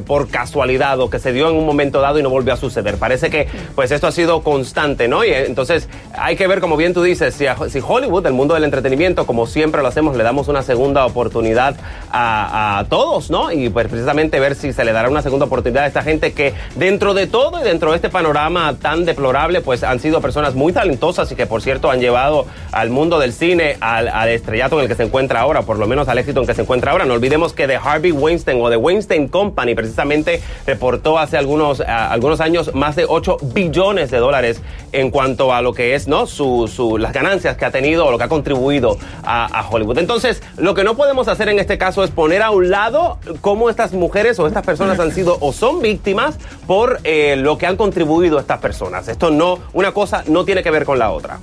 por 0.06 0.28
casualidad 0.28 1.00
o 1.00 1.10
que 1.10 1.18
se 1.18 1.32
dio 1.32 1.48
en 1.48 1.56
un 1.56 1.66
momento 1.66 2.00
dado 2.00 2.18
y 2.18 2.22
no 2.22 2.30
volvió 2.30 2.52
a 2.52 2.56
suceder. 2.56 2.96
Parece 2.98 3.30
que 3.30 3.48
pues 3.74 3.90
esto 3.90 4.06
ha 4.06 4.12
sido 4.12 4.42
constante, 4.42 5.08
¿no? 5.08 5.24
Y 5.24 5.32
entonces 5.32 5.88
hay 6.16 6.36
que 6.36 6.46
ver, 6.46 6.60
como 6.60 6.76
bien 6.76 6.94
tú 6.94 7.02
dices, 7.02 7.34
si, 7.34 7.46
si 7.70 7.80
Hollywood, 7.86 8.26
el 8.26 8.32
mundo 8.32 8.54
del 8.54 8.64
entretenimiento, 8.64 9.26
como 9.26 9.46
siempre 9.46 9.82
lo 9.82 9.88
hacemos, 9.88 10.16
le 10.16 10.24
damos 10.24 10.48
una 10.48 10.62
segunda 10.62 11.06
oportunidad 11.06 11.76
a, 12.10 12.84
todos, 12.88 13.30
¿no? 13.30 13.52
Y 13.52 13.68
pues 13.68 13.90
ver 14.14 14.54
si 14.54 14.72
se 14.72 14.84
le 14.84 14.92
dará 14.92 15.08
una 15.08 15.22
segunda 15.22 15.46
oportunidad 15.46 15.84
a 15.84 15.86
esta 15.86 16.02
gente 16.02 16.32
que 16.32 16.54
dentro 16.74 17.14
de 17.14 17.26
todo 17.26 17.60
y 17.60 17.62
dentro 17.62 17.90
de 17.90 17.96
este 17.96 18.08
panorama 18.08 18.74
tan 18.80 19.04
deplorable, 19.04 19.60
pues 19.60 19.82
han 19.82 20.00
sido 20.00 20.20
personas 20.20 20.54
muy 20.54 20.72
talentosas 20.72 21.30
y 21.32 21.36
que 21.36 21.46
por 21.46 21.62
cierto 21.62 21.90
han 21.90 22.00
llevado 22.00 22.46
al 22.72 22.90
mundo 22.90 23.18
del 23.18 23.32
cine 23.32 23.76
al, 23.80 24.28
estrellato 24.28 24.76
en 24.76 24.82
el 24.82 24.88
que 24.88 24.94
se 24.94 25.02
encuentra 25.02 25.40
ahora, 25.40 25.62
por 25.62 25.78
lo 25.78 25.86
menos 25.86 26.08
al 26.08 26.18
éxito 26.18 26.40
en 26.40 26.46
que 26.46 26.54
se 26.54 26.62
encuentra 26.62 26.92
ahora. 26.92 27.04
No 27.04 27.14
olvidemos 27.14 27.52
que 27.52 27.66
de 27.66 27.76
Harvey 27.76 28.12
Weinstein 28.12 28.60
o 28.60 28.70
de 28.70 28.76
Weinstein 28.76 29.28
Company 29.28 29.74
precisamente 29.74 30.40
reportó 30.66 31.18
hace 31.18 31.36
algunos, 31.36 31.80
algunos 31.80 32.40
años 32.40 32.74
más 32.74 32.96
de 32.96 33.04
8 33.06 33.38
billones 33.54 34.10
de 34.10 34.18
dólares 34.18 34.62
en 34.92 35.10
cuanto 35.10 35.52
a 35.52 35.62
lo 35.62 35.72
que 35.72 35.94
es 35.94 36.06
¿no? 36.06 36.26
Su, 36.26 36.96
las 36.98 37.12
ganancias 37.12 37.56
que 37.56 37.64
ha 37.64 37.70
tenido 37.70 38.06
o 38.06 38.10
lo 38.10 38.18
que 38.18 38.24
ha 38.24 38.28
contribuido 38.28 38.98
a, 39.24 39.66
Hollywood. 39.68 39.98
Entonces, 39.98 40.42
lo 40.56 40.74
que 40.74 40.84
no 40.84 40.96
podemos 40.96 41.28
hacer 41.28 41.48
en 41.48 41.58
este 41.58 41.78
caso 41.78 42.04
es 42.04 42.10
poner 42.10 42.42
a 42.42 42.50
un 42.50 42.70
lado 42.70 43.18
cómo 43.40 43.68
estas 43.68 43.92
mujeres 43.96 44.38
o 44.38 44.46
estas 44.46 44.64
personas 44.64 44.98
han 44.98 45.12
sido 45.12 45.36
o 45.40 45.52
son 45.52 45.80
víctimas 45.80 46.38
por 46.66 47.00
eh, 47.04 47.36
lo 47.36 47.58
que 47.58 47.66
han 47.66 47.76
contribuido 47.76 48.38
estas 48.38 48.60
personas. 48.60 49.08
Esto 49.08 49.30
no, 49.30 49.58
una 49.72 49.92
cosa 49.92 50.24
no 50.26 50.44
tiene 50.44 50.62
que 50.62 50.70
ver 50.70 50.84
con 50.84 50.98
la 50.98 51.10
otra. 51.10 51.38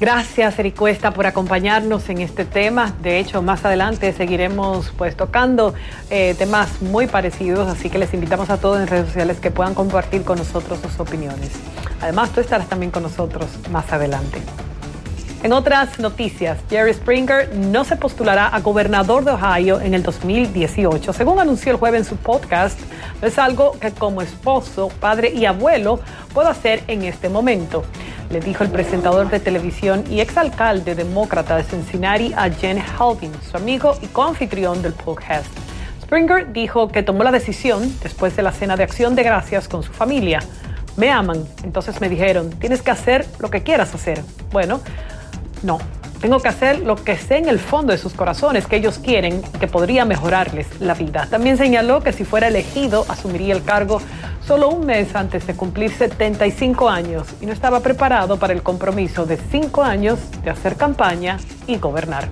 Gracias, 0.00 0.58
Eric 0.58 0.76
Cuesta, 0.76 1.12
por 1.12 1.24
acompañarnos 1.24 2.08
en 2.08 2.18
este 2.18 2.44
tema. 2.44 2.94
De 3.00 3.20
hecho, 3.20 3.42
más 3.42 3.64
adelante 3.64 4.12
seguiremos 4.12 4.92
pues 4.98 5.16
tocando 5.16 5.72
eh, 6.10 6.34
temas 6.36 6.82
muy 6.82 7.06
parecidos, 7.06 7.68
así 7.68 7.88
que 7.90 7.98
les 7.98 8.12
invitamos 8.12 8.50
a 8.50 8.58
todos 8.58 8.80
en 8.80 8.88
redes 8.88 9.06
sociales 9.06 9.38
que 9.38 9.52
puedan 9.52 9.74
compartir 9.74 10.22
con 10.22 10.38
nosotros 10.38 10.80
sus 10.80 10.98
opiniones. 10.98 11.52
Además, 12.00 12.30
tú 12.32 12.40
estarás 12.40 12.68
también 12.68 12.90
con 12.90 13.04
nosotros 13.04 13.46
más 13.70 13.90
adelante. 13.92 14.42
En 15.44 15.52
otras 15.52 15.98
noticias, 15.98 16.58
Jerry 16.70 16.94
Springer 16.94 17.54
no 17.54 17.84
se 17.84 17.96
postulará 17.96 18.46
a 18.46 18.60
gobernador 18.60 19.26
de 19.26 19.32
Ohio 19.32 19.78
en 19.78 19.92
el 19.92 20.02
2018. 20.02 21.12
Según 21.12 21.38
anunció 21.38 21.70
el 21.70 21.76
jueves 21.76 22.00
en 22.00 22.04
su 22.06 22.16
podcast, 22.16 22.80
no 23.20 23.28
es 23.28 23.38
algo 23.38 23.78
que 23.78 23.92
como 23.92 24.22
esposo, 24.22 24.88
padre 25.00 25.34
y 25.34 25.44
abuelo 25.44 26.00
puedo 26.32 26.48
hacer 26.48 26.82
en 26.88 27.02
este 27.02 27.28
momento 27.28 27.84
le 28.30 28.40
dijo 28.40 28.64
el 28.64 28.70
presentador 28.70 29.28
de 29.28 29.38
televisión 29.38 30.02
y 30.08 30.20
exalcalde 30.20 30.94
demócrata 30.94 31.58
de 31.58 31.62
Cincinnati 31.62 32.32
a 32.34 32.48
Jen 32.48 32.82
Halvin, 32.98 33.30
su 33.48 33.58
amigo 33.58 33.94
y 34.00 34.06
coanfitrión 34.06 34.80
del 34.80 34.94
podcast. 34.94 35.46
Springer 36.02 36.54
dijo 36.54 36.88
que 36.88 37.02
tomó 37.02 37.22
la 37.22 37.30
decisión 37.30 37.94
después 38.02 38.34
de 38.34 38.42
la 38.42 38.50
cena 38.50 38.76
de 38.76 38.82
acción 38.82 39.14
de 39.14 39.22
gracias 39.22 39.68
con 39.68 39.82
su 39.82 39.92
familia. 39.92 40.40
Me 40.96 41.10
aman, 41.10 41.44
entonces 41.64 42.00
me 42.00 42.08
dijeron, 42.08 42.50
tienes 42.50 42.80
que 42.80 42.90
hacer 42.90 43.26
lo 43.38 43.50
que 43.50 43.62
quieras 43.62 43.94
hacer. 43.94 44.22
Bueno, 44.50 44.80
no, 45.64 45.78
tengo 46.20 46.40
que 46.40 46.48
hacer 46.48 46.80
lo 46.80 46.96
que 46.96 47.18
sé 47.18 47.36
en 47.36 47.48
el 47.48 47.58
fondo 47.58 47.92
de 47.92 47.98
sus 47.98 48.14
corazones 48.14 48.66
que 48.66 48.76
ellos 48.76 48.98
quieren 48.98 49.42
que 49.60 49.66
podría 49.66 50.04
mejorarles 50.04 50.80
la 50.80 50.94
vida. 50.94 51.26
También 51.30 51.58
señaló 51.58 52.00
que 52.00 52.12
si 52.12 52.24
fuera 52.24 52.48
elegido 52.48 53.04
asumiría 53.08 53.54
el 53.54 53.62
cargo 53.62 54.00
solo 54.46 54.68
un 54.68 54.86
mes 54.86 55.14
antes 55.14 55.46
de 55.46 55.54
cumplir 55.54 55.90
75 55.90 56.88
años 56.88 57.26
y 57.40 57.46
no 57.46 57.52
estaba 57.52 57.80
preparado 57.80 58.38
para 58.38 58.52
el 58.52 58.62
compromiso 58.62 59.26
de 59.26 59.36
cinco 59.36 59.82
años 59.82 60.18
de 60.42 60.50
hacer 60.50 60.76
campaña 60.76 61.38
y 61.66 61.76
gobernar. 61.76 62.28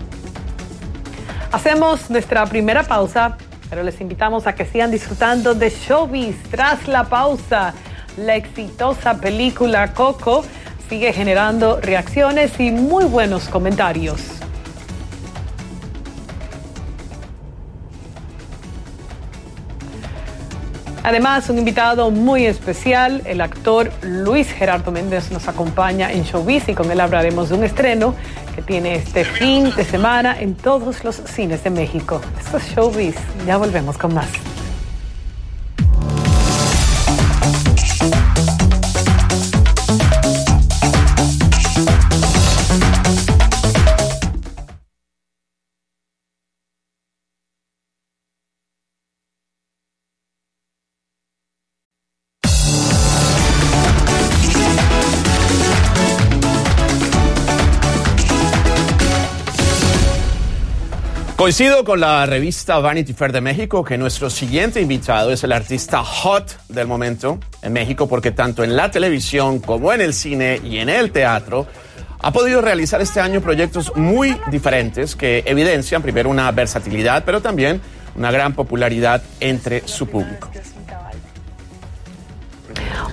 Hacemos 1.53 2.09
nuestra 2.09 2.47
primera 2.47 2.85
pausa, 2.85 3.37
pero 3.69 3.83
les 3.83 4.01
invitamos 4.01 4.47
a 4.47 4.55
que 4.55 4.65
sigan 4.65 4.91
disfrutando 4.91 5.55
de 5.55 5.69
Showbiz 5.69 6.37
tras 6.51 6.89
la 6.89 7.05
pausa. 7.05 7.75
La 8.17 8.37
exitosa 8.37 9.19
película 9.19 9.93
Coco 9.93 10.45
sigue 10.89 11.12
generando 11.12 11.81
reacciones 11.81 12.59
y 12.59 12.71
muy 12.71 13.05
buenos 13.05 13.49
comentarios. 13.49 14.21
Además, 21.05 21.51
un 21.51 21.59
invitado 21.59 22.12
muy 22.12 22.47
especial, 22.47 23.23
el 23.25 23.41
actor 23.41 23.91
Luis 24.03 24.53
Gerardo 24.53 24.93
Méndez 24.93 25.33
nos 25.33 25.49
acompaña 25.49 26.12
en 26.12 26.23
Showbiz 26.23 26.69
y 26.69 26.75
con 26.75 26.91
él 26.93 27.01
hablaremos 27.01 27.49
de 27.49 27.57
un 27.57 27.65
estreno 27.65 28.15
que 28.55 28.62
tiene 28.62 28.95
este 28.95 29.25
fin 29.25 29.75
de 29.75 29.85
semana 29.85 30.39
en 30.39 30.55
todos 30.55 31.03
los 31.03 31.17
cines 31.17 31.65
de 31.65 31.71
México. 31.71 32.21
Esto 32.39 32.59
es 32.59 32.69
Showbiz, 32.69 33.17
ya 33.47 33.57
volvemos 33.57 33.99
con 33.99 34.15
más. 34.15 34.52
Coincido 61.43 61.83
con 61.83 61.99
la 61.99 62.25
revista 62.25 62.79
Vanity 62.79 63.15
Fair 63.15 63.33
de 63.33 63.41
México 63.41 63.83
que 63.83 63.99
nuestro 63.99 64.31
siguiente 64.31 64.81
invitado 64.81 65.33
es 65.33 65.43
el 65.43 65.51
artista 65.51 66.05
hot 66.05 66.57
del 66.69 66.87
momento 66.87 67.41
en 67.63 67.73
México 67.73 68.09
porque 68.09 68.31
tanto 68.31 68.63
en 68.63 68.77
la 68.77 68.93
televisión 68.93 69.59
como 69.59 69.93
en 69.93 70.03
el 70.03 70.15
cine 70.15 70.61
y 70.63 70.79
en 70.79 70.89
el 70.89 71.11
teatro 71.11 71.67
ha 72.21 72.33
podido 72.33 72.61
realizar 72.61 73.01
este 73.01 73.19
año 73.19 73.41
proyectos 73.41 73.91
muy 73.97 74.37
diferentes 74.53 75.17
que 75.17 75.43
evidencian 75.45 76.01
primero 76.01 76.31
una 76.31 76.49
versatilidad 76.53 77.25
pero 77.27 77.43
también 77.43 77.81
una 78.15 78.31
gran 78.31 78.53
popularidad 78.53 79.21
entre 79.41 79.83
su 79.89 80.07
público. 80.07 80.49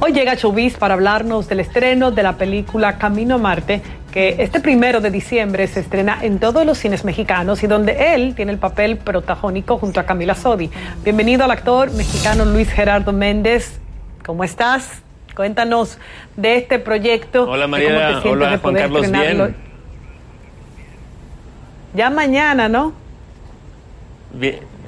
Hoy 0.01 0.13
llega 0.13 0.35
Showbiz 0.35 0.77
para 0.77 0.93
hablarnos 0.93 1.49
del 1.49 1.61
estreno 1.61 2.11
de 2.11 2.23
la 2.23 2.37
película 2.37 2.97
Camino 2.99 3.35
a 3.35 3.37
Marte, 3.39 3.81
que 4.11 4.37
este 4.39 4.59
primero 4.59 5.01
de 5.01 5.11
diciembre 5.11 5.67
se 5.67 5.81
estrena 5.81 6.17
en 6.21 6.39
todos 6.39 6.65
los 6.65 6.77
cines 6.77 7.05
mexicanos 7.05 7.61
y 7.63 7.67
donde 7.67 8.15
él 8.15 8.33
tiene 8.35 8.51
el 8.51 8.57
papel 8.57 8.97
protagónico 8.97 9.77
junto 9.77 9.99
a 9.99 10.03
Camila 10.03 10.35
Sodi. 10.35 10.69
Bienvenido 11.03 11.43
al 11.43 11.51
actor 11.51 11.91
mexicano 11.91 12.45
Luis 12.45 12.71
Gerardo 12.71 13.13
Méndez. 13.13 13.79
¿Cómo 14.25 14.43
estás? 14.43 15.01
Cuéntanos 15.35 15.99
de 16.35 16.57
este 16.57 16.79
proyecto. 16.79 17.49
Hola 17.49 17.67
María, 17.67 18.21
hola 18.25 18.57
Juan 18.57 18.75
Carlos, 18.75 19.11
bien. 19.11 19.55
Ya 21.93 22.09
mañana, 22.09 22.67
¿no? 22.67 22.93
Bien. 24.33 24.78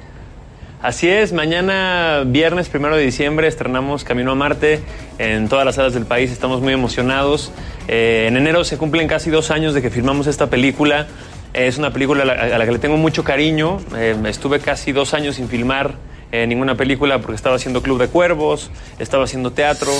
Así 0.82 1.08
es, 1.08 1.32
mañana 1.32 2.24
viernes 2.26 2.68
primero 2.68 2.96
de 2.96 3.04
diciembre 3.04 3.46
estrenamos 3.46 4.02
Camino 4.02 4.32
a 4.32 4.34
Marte 4.34 4.80
en 5.18 5.48
todas 5.48 5.64
las 5.64 5.76
salas 5.76 5.94
del 5.94 6.06
país, 6.06 6.32
estamos 6.32 6.60
muy 6.60 6.72
emocionados. 6.72 7.52
Eh, 7.86 8.24
en 8.26 8.36
enero 8.36 8.64
se 8.64 8.78
cumplen 8.78 9.06
casi 9.06 9.30
dos 9.30 9.52
años 9.52 9.74
de 9.74 9.82
que 9.82 9.90
filmamos 9.90 10.26
esta 10.26 10.48
película. 10.50 11.06
Es 11.52 11.78
una 11.78 11.92
película 11.92 12.24
a 12.24 12.58
la, 12.58 12.64
que 12.64 12.72
le 12.72 12.80
tengo 12.80 12.96
mucho 12.96 13.22
cariño. 13.22 13.78
Eh, 13.96 14.16
estuve 14.26 14.58
casi 14.58 14.90
dos 14.90 15.14
años 15.14 15.36
sin 15.36 15.48
filmar 15.48 15.94
eh, 16.32 16.48
ninguna 16.48 16.74
película 16.74 17.20
porque 17.20 17.36
estaba 17.36 17.54
haciendo 17.54 17.80
Club 17.80 18.00
de 18.00 18.08
Cuervos, 18.08 18.72
estaba 18.98 19.22
haciendo 19.22 19.52
teatro. 19.52 19.92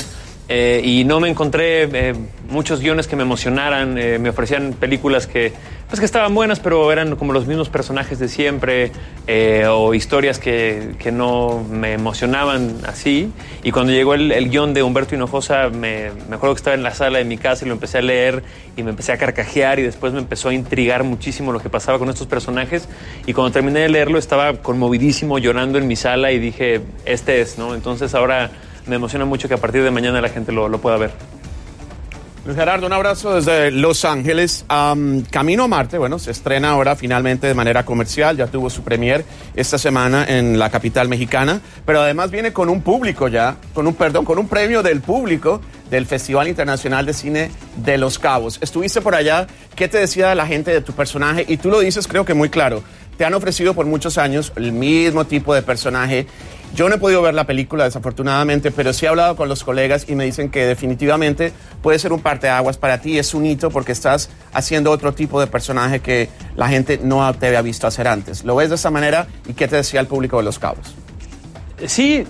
Y 0.48 1.04
no 1.04 1.20
me 1.20 1.28
encontré 1.28 2.14
muchos 2.48 2.80
guiones 2.80 3.06
que 3.06 3.16
me 3.16 3.22
emocionaran, 3.22 3.94
me 3.94 4.28
ofrecían 4.28 4.74
películas 4.74 5.26
que 5.26 5.52
pues 5.92 6.00
que 6.00 6.06
estaban 6.06 6.34
buenas, 6.34 6.58
pero 6.58 6.90
eran 6.90 7.16
como 7.16 7.34
los 7.34 7.46
mismos 7.46 7.68
personajes 7.68 8.18
de 8.18 8.28
siempre 8.28 8.92
eh, 9.26 9.66
o 9.68 9.92
historias 9.92 10.38
que, 10.38 10.94
que, 10.98 11.12
no 11.12 11.62
me 11.68 11.92
emocionaban 11.92 12.78
así. 12.86 13.30
Y 13.62 13.72
cuando 13.72 13.92
llegó 13.92 14.14
el, 14.14 14.32
el 14.32 14.48
guion 14.48 14.72
de 14.72 14.82
Humberto 14.82 15.14
Hinojosa, 15.14 15.68
me, 15.68 16.10
me, 16.30 16.36
acuerdo 16.36 16.54
que 16.54 16.60
estaba 16.60 16.74
en 16.74 16.82
la 16.82 16.94
sala 16.94 17.18
de 17.18 17.26
mi 17.26 17.36
casa 17.36 17.66
y 17.66 17.68
lo 17.68 17.74
empecé 17.74 17.98
a 17.98 18.00
leer 18.00 18.42
y 18.74 18.82
me 18.84 18.88
empecé 18.88 19.12
a 19.12 19.18
carcajear 19.18 19.80
y 19.80 19.82
después 19.82 20.14
me 20.14 20.20
empezó 20.20 20.48
a 20.48 20.54
intrigar 20.54 21.04
muchísimo 21.04 21.52
lo 21.52 21.60
que 21.60 21.68
pasaba 21.68 21.98
con 21.98 22.08
estos 22.08 22.26
personajes. 22.26 22.88
Y 23.26 23.34
cuando 23.34 23.52
terminé 23.52 23.80
de 23.80 23.90
leerlo 23.90 24.18
estaba 24.18 24.54
conmovidísimo, 24.62 25.38
llorando 25.38 25.76
en 25.76 25.86
mi 25.88 25.96
sala 25.96 26.32
y 26.32 26.38
dije, 26.38 26.80
este 27.04 27.42
es, 27.42 27.58
¿no? 27.58 27.74
Entonces 27.74 28.14
ahora 28.14 28.50
me 28.86 28.96
emociona 28.96 29.24
mucho 29.24 29.48
que 29.48 29.54
a 29.54 29.58
partir 29.58 29.82
de 29.82 29.90
mañana 29.90 30.20
la 30.20 30.28
gente 30.28 30.52
lo, 30.52 30.68
lo 30.68 30.80
pueda 30.80 30.96
ver. 30.96 31.12
Luis 32.44 32.56
Gerardo, 32.58 32.88
un 32.88 32.92
abrazo 32.92 33.36
desde 33.36 33.70
Los 33.70 34.04
Ángeles. 34.04 34.64
Camino 35.30 35.62
a 35.62 35.68
Marte, 35.68 35.96
bueno, 35.96 36.18
se 36.18 36.32
estrena 36.32 36.70
ahora 36.70 36.96
finalmente 36.96 37.46
de 37.46 37.54
manera 37.54 37.84
comercial, 37.84 38.36
ya 38.36 38.48
tuvo 38.48 38.68
su 38.68 38.82
premier 38.82 39.24
esta 39.54 39.78
semana 39.78 40.26
en 40.28 40.58
la 40.58 40.68
capital 40.68 41.08
mexicana, 41.08 41.60
pero 41.86 42.00
además 42.00 42.32
viene 42.32 42.52
con 42.52 42.68
un 42.68 42.82
público 42.82 43.28
ya, 43.28 43.58
con 43.72 43.86
un, 43.86 43.94
perdón, 43.94 44.24
con 44.24 44.40
un 44.40 44.48
premio 44.48 44.82
del 44.82 45.02
público 45.02 45.60
del 45.88 46.04
Festival 46.04 46.48
Internacional 46.48 47.06
de 47.06 47.12
Cine 47.12 47.50
de 47.76 47.96
Los 47.96 48.18
Cabos. 48.18 48.58
Estuviste 48.60 49.00
por 49.00 49.14
allá, 49.14 49.46
¿qué 49.76 49.86
te 49.86 49.98
decía 49.98 50.34
la 50.34 50.46
gente 50.48 50.72
de 50.72 50.80
tu 50.80 50.94
personaje? 50.94 51.44
Y 51.46 51.58
tú 51.58 51.70
lo 51.70 51.78
dices 51.78 52.08
creo 52.08 52.24
que 52.24 52.34
muy 52.34 52.48
claro, 52.48 52.82
te 53.22 53.26
han 53.26 53.34
ofrecido 53.34 53.72
por 53.72 53.86
muchos 53.86 54.18
años 54.18 54.52
el 54.56 54.72
mismo 54.72 55.24
tipo 55.24 55.54
de 55.54 55.62
personaje 55.62 56.26
yo 56.74 56.88
no 56.88 56.96
he 56.96 56.98
podido 56.98 57.22
ver 57.22 57.34
la 57.34 57.44
película, 57.44 57.84
desafortunadamente, 57.84 58.72
pero 58.72 58.92
sí 58.92 59.06
he 59.06 59.08
hablado 59.08 59.36
con 59.36 59.48
los 59.48 59.62
colegas 59.62 60.06
y 60.08 60.16
me 60.16 60.24
dicen 60.24 60.50
que 60.50 60.66
definitivamente 60.66 61.52
puede 61.82 62.00
ser 62.00 62.12
un 62.12 62.20
parteaguas 62.20 62.78
para 62.78 63.00
ti. 63.00 63.16
Es 63.16 63.32
un 63.32 63.46
hito 63.46 63.70
porque 63.70 63.92
estás 63.92 64.28
haciendo 64.52 64.90
otro 64.90 65.12
tipo 65.14 65.38
de 65.38 65.46
personaje 65.46 66.00
que 66.00 66.30
la 66.56 66.68
gente 66.68 66.98
no 67.00 67.32
te 67.34 67.46
había 67.46 67.62
visto 67.62 67.86
hacer 67.86 68.08
antes. 68.08 68.42
¿Lo 68.42 68.56
ves 68.56 68.70
de 68.70 68.74
esa 68.74 68.90
manera? 68.90 69.28
¿Y 69.46 69.52
qué 69.52 69.68
te 69.68 69.76
decía 69.76 70.00
el 70.00 70.08
público 70.08 70.38
de 70.38 70.42
Los 70.42 70.58
Cabos? 70.58 70.96
Sí, 71.86 72.24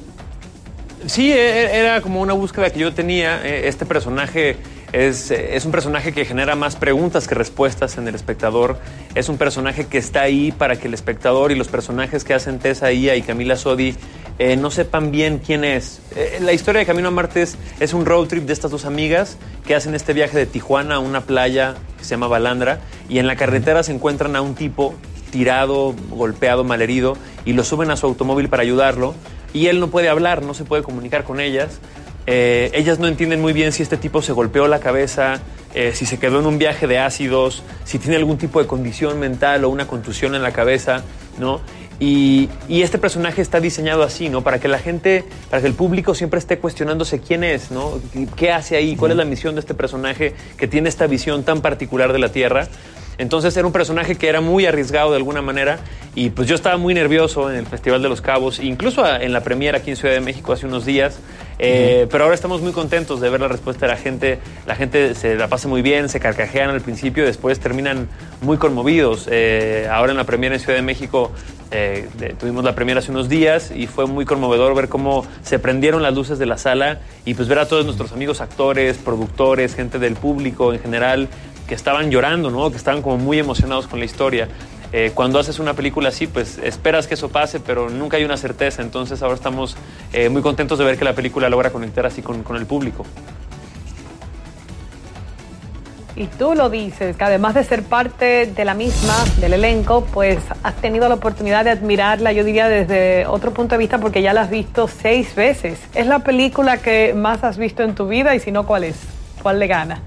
sí, 1.07 1.33
e, 1.33 1.37
e, 1.37 1.79
era 1.79 2.03
como 2.03 2.21
una 2.21 2.35
búsqueda 2.35 2.69
que 2.69 2.81
yo 2.81 2.93
tenía. 2.93 3.47
E, 3.47 3.69
este 3.69 3.87
personaje 3.87 4.57
es, 4.93 5.31
es, 5.31 5.65
un 5.65 5.73
personaje 5.73 6.13
que 6.13 6.25
genera 6.25 6.55
más 6.55 6.77
preguntas 6.77 7.27
que 7.27 7.35
respuestas 7.35 7.97
en 7.99 8.07
el 8.09 8.15
espectador. 8.15 8.79
Es 9.15 9.29
un 9.29 9.39
personaje 9.39 9.87
que 9.87 9.99
está 9.99 10.23
ahí 10.23 10.53
para 10.53 10.77
que 10.77 10.89
el 10.89 10.95
espectador 10.95 11.51
y 11.51 11.55
los 11.55 11.69
personajes 11.69 12.25
que 12.25 12.35
hacen 12.35 12.59
Tessa 12.59 12.93
Ia 12.93 13.17
y 13.17 13.23
Camila 13.23 13.57
Sodi 13.57 13.97
eh, 14.39 14.57
no 14.57 14.71
sepan 14.71 15.11
bien 15.11 15.39
quién 15.39 15.65
es. 15.65 16.01
Eh, 16.17 16.39
la 16.41 16.53
historia 16.53 16.81
de 16.81 16.87
Camino 16.87 17.09
a 17.09 17.11
Marte 17.11 17.43
es, 17.43 17.95
un 17.95 18.07
road 18.07 18.27
trip 18.29 18.45
de 18.45 18.53
estas 18.53 18.71
dos 18.71 18.85
amigas 18.85 19.37
que 19.67 19.75
hacen 19.75 19.95
este 19.95 20.13
viaje 20.13 20.37
de 20.37 20.47
Tijuana 20.47 20.97
a 20.97 20.99
una 20.99 21.23
playa 21.23 21.75
que 21.99 22.05
se 22.05 22.11
llama 22.11 22.29
Balandra 22.29 22.81
y 23.09 23.19
en 23.19 23.27
la 23.27 23.37
carretera 23.37 23.83
se 23.83 23.93
encuentran 23.93 24.35
a 24.37 24.43
un 24.43 24.55
tipo 24.55 24.95
tirado, 25.31 25.95
golpeado, 26.11 26.65
malherido 26.65 27.17
y 27.45 27.53
lo 27.53 27.65
suben 27.65 27.91
a 27.91 27.97
su 27.97 28.07
automóvil 28.07 28.49
para 28.49 28.63
ayudarlo 28.63 29.15
y 29.55 29.67
él 29.67 29.81
no 29.81 29.89
puede 29.89 30.09
hablar, 30.09 30.43
no 30.43 30.55
se 30.55 30.65
puede 30.65 30.83
comunicar 30.83 31.25
con 31.25 31.39
ellas. 31.39 31.79
Eh, 32.27 32.71
ellas 32.75 32.99
no 32.99 33.09
entienden 33.09 33.41
muy 33.41 33.53
bien 33.53 33.73
si 33.73 33.83
este 33.83 33.97
tipo 33.97 34.23
se 34.23 34.33
golpeó 34.33 34.69
la 34.69 34.79
cabeza, 34.79 35.41
eh, 35.75 35.93
si 35.95 36.07
se 36.07 36.19
quedó 36.19 36.41
en 36.41 36.47
un 36.47 36.59
viaje 36.59 36.87
de 36.87 36.99
ácidos, 36.99 37.63
si 37.85 37.99
tiene 37.99 38.17
algún 38.17 38.39
tipo 38.39 38.61
de 38.61 38.67
condición 38.67 39.19
mental 39.19 39.65
o 39.65 39.69
una 39.69 39.87
contusión 39.87 40.35
en 40.35 40.43
la 40.43 40.53
cabeza, 40.53 41.03
¿no? 41.39 41.61
Y, 41.99 42.49
y, 42.69 42.83
este 42.83 42.99
personaje 42.99 43.43
está 43.43 43.61
diseñado 43.61 44.03
así, 44.03 44.29
¿no? 44.29 44.43
Para 44.43 44.59
que 44.59 44.67
la 44.67 44.79
gente, 44.79 45.25
para 45.51 45.61
que 45.61 45.69
el 45.69 45.75
público 45.75 46.15
siempre 46.15 46.39
esté 46.39 46.59
cuestionándose 46.59 47.21
quién 47.21 47.45
es, 47.45 47.71
¿no? 47.71 48.01
¿Qué 48.35 48.51
hace 48.51 48.77
ahí? 48.77 48.97
¿Cuál 48.97 49.13
es 49.13 49.17
la 49.17 49.25
misión 49.25 49.55
de 49.55 49.61
este 49.61 49.75
personaje 49.75 50.35
que 50.57 50.67
tiene 50.67 50.89
esta 50.89 51.07
visión 51.07 51.45
tan 51.45 51.61
particular 51.61 52.13
de 52.13 52.19
la 52.19 52.31
Tierra? 52.31 52.67
Entonces 53.19 53.57
era 53.57 53.67
un 53.67 53.73
personaje 53.73 54.17
que 54.17 54.29
era 54.29 54.41
muy 54.41 54.67
arriesgado 54.67 55.11
de 55.11 55.17
alguna 55.19 55.43
manera 55.43 55.79
y 56.15 56.31
pues 56.31 56.49
yo 56.49 56.55
estaba 56.55 56.77
muy 56.77 56.95
nervioso 56.95 57.51
en 57.51 57.57
el 57.57 57.67
Festival 57.67 58.03
de 58.03 58.09
los 58.09 58.21
Cabos, 58.21 58.59
incluso 58.59 59.07
en 59.07 59.33
la 59.33 59.43
premiera 59.43 59.79
aquí 59.79 59.91
en 59.91 59.97
Ciudad 59.97 60.15
de 60.15 60.21
México 60.21 60.53
hace 60.53 60.67
unos 60.67 60.85
días, 60.85 61.19
eh, 61.65 62.09
pero 62.11 62.25
ahora 62.25 62.35
estamos 62.35 62.61
muy 62.61 62.73
contentos 62.73 63.21
de 63.21 63.31
ver 63.31 63.41
la 63.41 63.47
respuesta 63.47 63.87
de 63.87 63.93
la 63.93 63.97
gente. 63.97 64.41
La 64.67 64.75
gente 64.75 65.15
se 65.15 65.37
la 65.37 65.47
pasa 65.47 65.69
muy 65.69 65.81
bien, 65.81 66.09
se 66.09 66.19
carcajean 66.19 66.71
al 66.71 66.81
principio, 66.81 67.25
después 67.25 67.61
terminan 67.61 68.09
muy 68.41 68.57
conmovidos. 68.57 69.29
Eh, 69.31 69.87
ahora 69.89 70.11
en 70.11 70.19
la 70.19 70.25
premiera 70.25 70.57
en 70.57 70.61
Ciudad 70.61 70.75
de 70.75 70.83
México 70.83 71.31
eh, 71.71 72.09
tuvimos 72.41 72.65
la 72.65 72.75
premiera 72.75 72.99
hace 72.99 73.13
unos 73.13 73.29
días 73.29 73.71
y 73.71 73.87
fue 73.87 74.07
muy 74.07 74.25
conmovedor 74.25 74.75
ver 74.75 74.89
cómo 74.89 75.25
se 75.45 75.61
prendieron 75.61 76.03
las 76.03 76.13
luces 76.15 76.41
de 76.41 76.47
la 76.47 76.59
sala 76.59 76.99
y 77.25 77.35
pues 77.35 77.47
ver 77.47 77.61
a 77.61 77.69
todos 77.69 77.85
nuestros 77.85 78.11
amigos 78.11 78.41
actores, 78.41 78.97
productores, 78.99 79.77
gente 79.77 80.01
del 80.01 80.17
público 80.17 80.73
en 80.73 80.81
general 80.81 81.29
que 81.69 81.77
estaban 81.77 82.11
llorando, 82.11 82.51
¿no? 82.51 82.73
que 82.73 82.77
estaban 82.77 83.03
como 83.03 83.19
muy 83.19 83.39
emocionados 83.39 83.87
con 83.87 84.01
la 84.01 84.05
historia. 84.05 84.49
Eh, 84.93 85.13
cuando 85.15 85.39
haces 85.39 85.59
una 85.59 85.73
película 85.73 86.11
así, 86.11 86.27
pues 86.27 86.59
esperas 86.59 87.07
que 87.07 87.15
eso 87.15 87.31
pase, 87.31 87.61
pero 87.61 87.89
nunca 87.89 88.19
hay 88.19 88.25
una 88.25 88.37
certeza. 88.37 88.83
Entonces 88.83 89.23
ahora 89.23 89.37
estamos 89.37 89.77
eh, 90.13 90.29
muy 90.29 90.43
contentos 90.43 90.79
de 90.79 90.85
ver 90.85 90.99
que 90.99 91.05
la 91.05 91.15
película 91.15 91.49
logra 91.49 91.71
conectar 91.71 92.05
así 92.05 92.21
con, 92.21 92.45
el 92.55 92.67
público. 92.67 93.07
Y 96.15 96.27
tú 96.27 96.55
lo 96.55 96.69
dices, 96.69 97.17
que 97.17 97.25
además 97.25 97.55
de 97.55 97.65
ser 97.65 97.85
parte 97.85 98.45
de 98.45 98.65
la 98.67 98.75
misma, 98.75 99.15
del 99.39 99.55
elenco, 99.55 100.05
pues 100.13 100.39
has 100.63 100.75
tenido 100.75 101.09
la 101.09 101.15
oportunidad 101.15 101.65
de 101.65 101.71
admirarla, 101.71 102.33
yo 102.33 102.45
diría, 102.45 102.69
desde 102.69 103.27
otro 103.27 103.55
punto 103.55 103.77
de 103.77 103.79
vista, 103.79 103.97
porque 103.97 104.21
ya 104.21 104.35
la 104.35 104.43
has 104.43 104.51
visto 104.51 104.89
seis 104.89 105.35
veces. 105.35 105.79
¿Es 105.95 106.07
la 106.07 106.19
película 106.19 106.77
que 106.77 107.15
más 107.15 107.43
has 107.45 107.57
visto 107.57 107.83
en 107.83 107.95
tu 107.95 108.09
vida 108.09 108.35
y 108.35 108.41
si 108.41 108.53
no, 108.53 108.67
cuál 108.67 108.85
es? 108.85 108.97
¿Cuál 109.43 109.59
le 109.59 109.67
gana? 109.69 110.03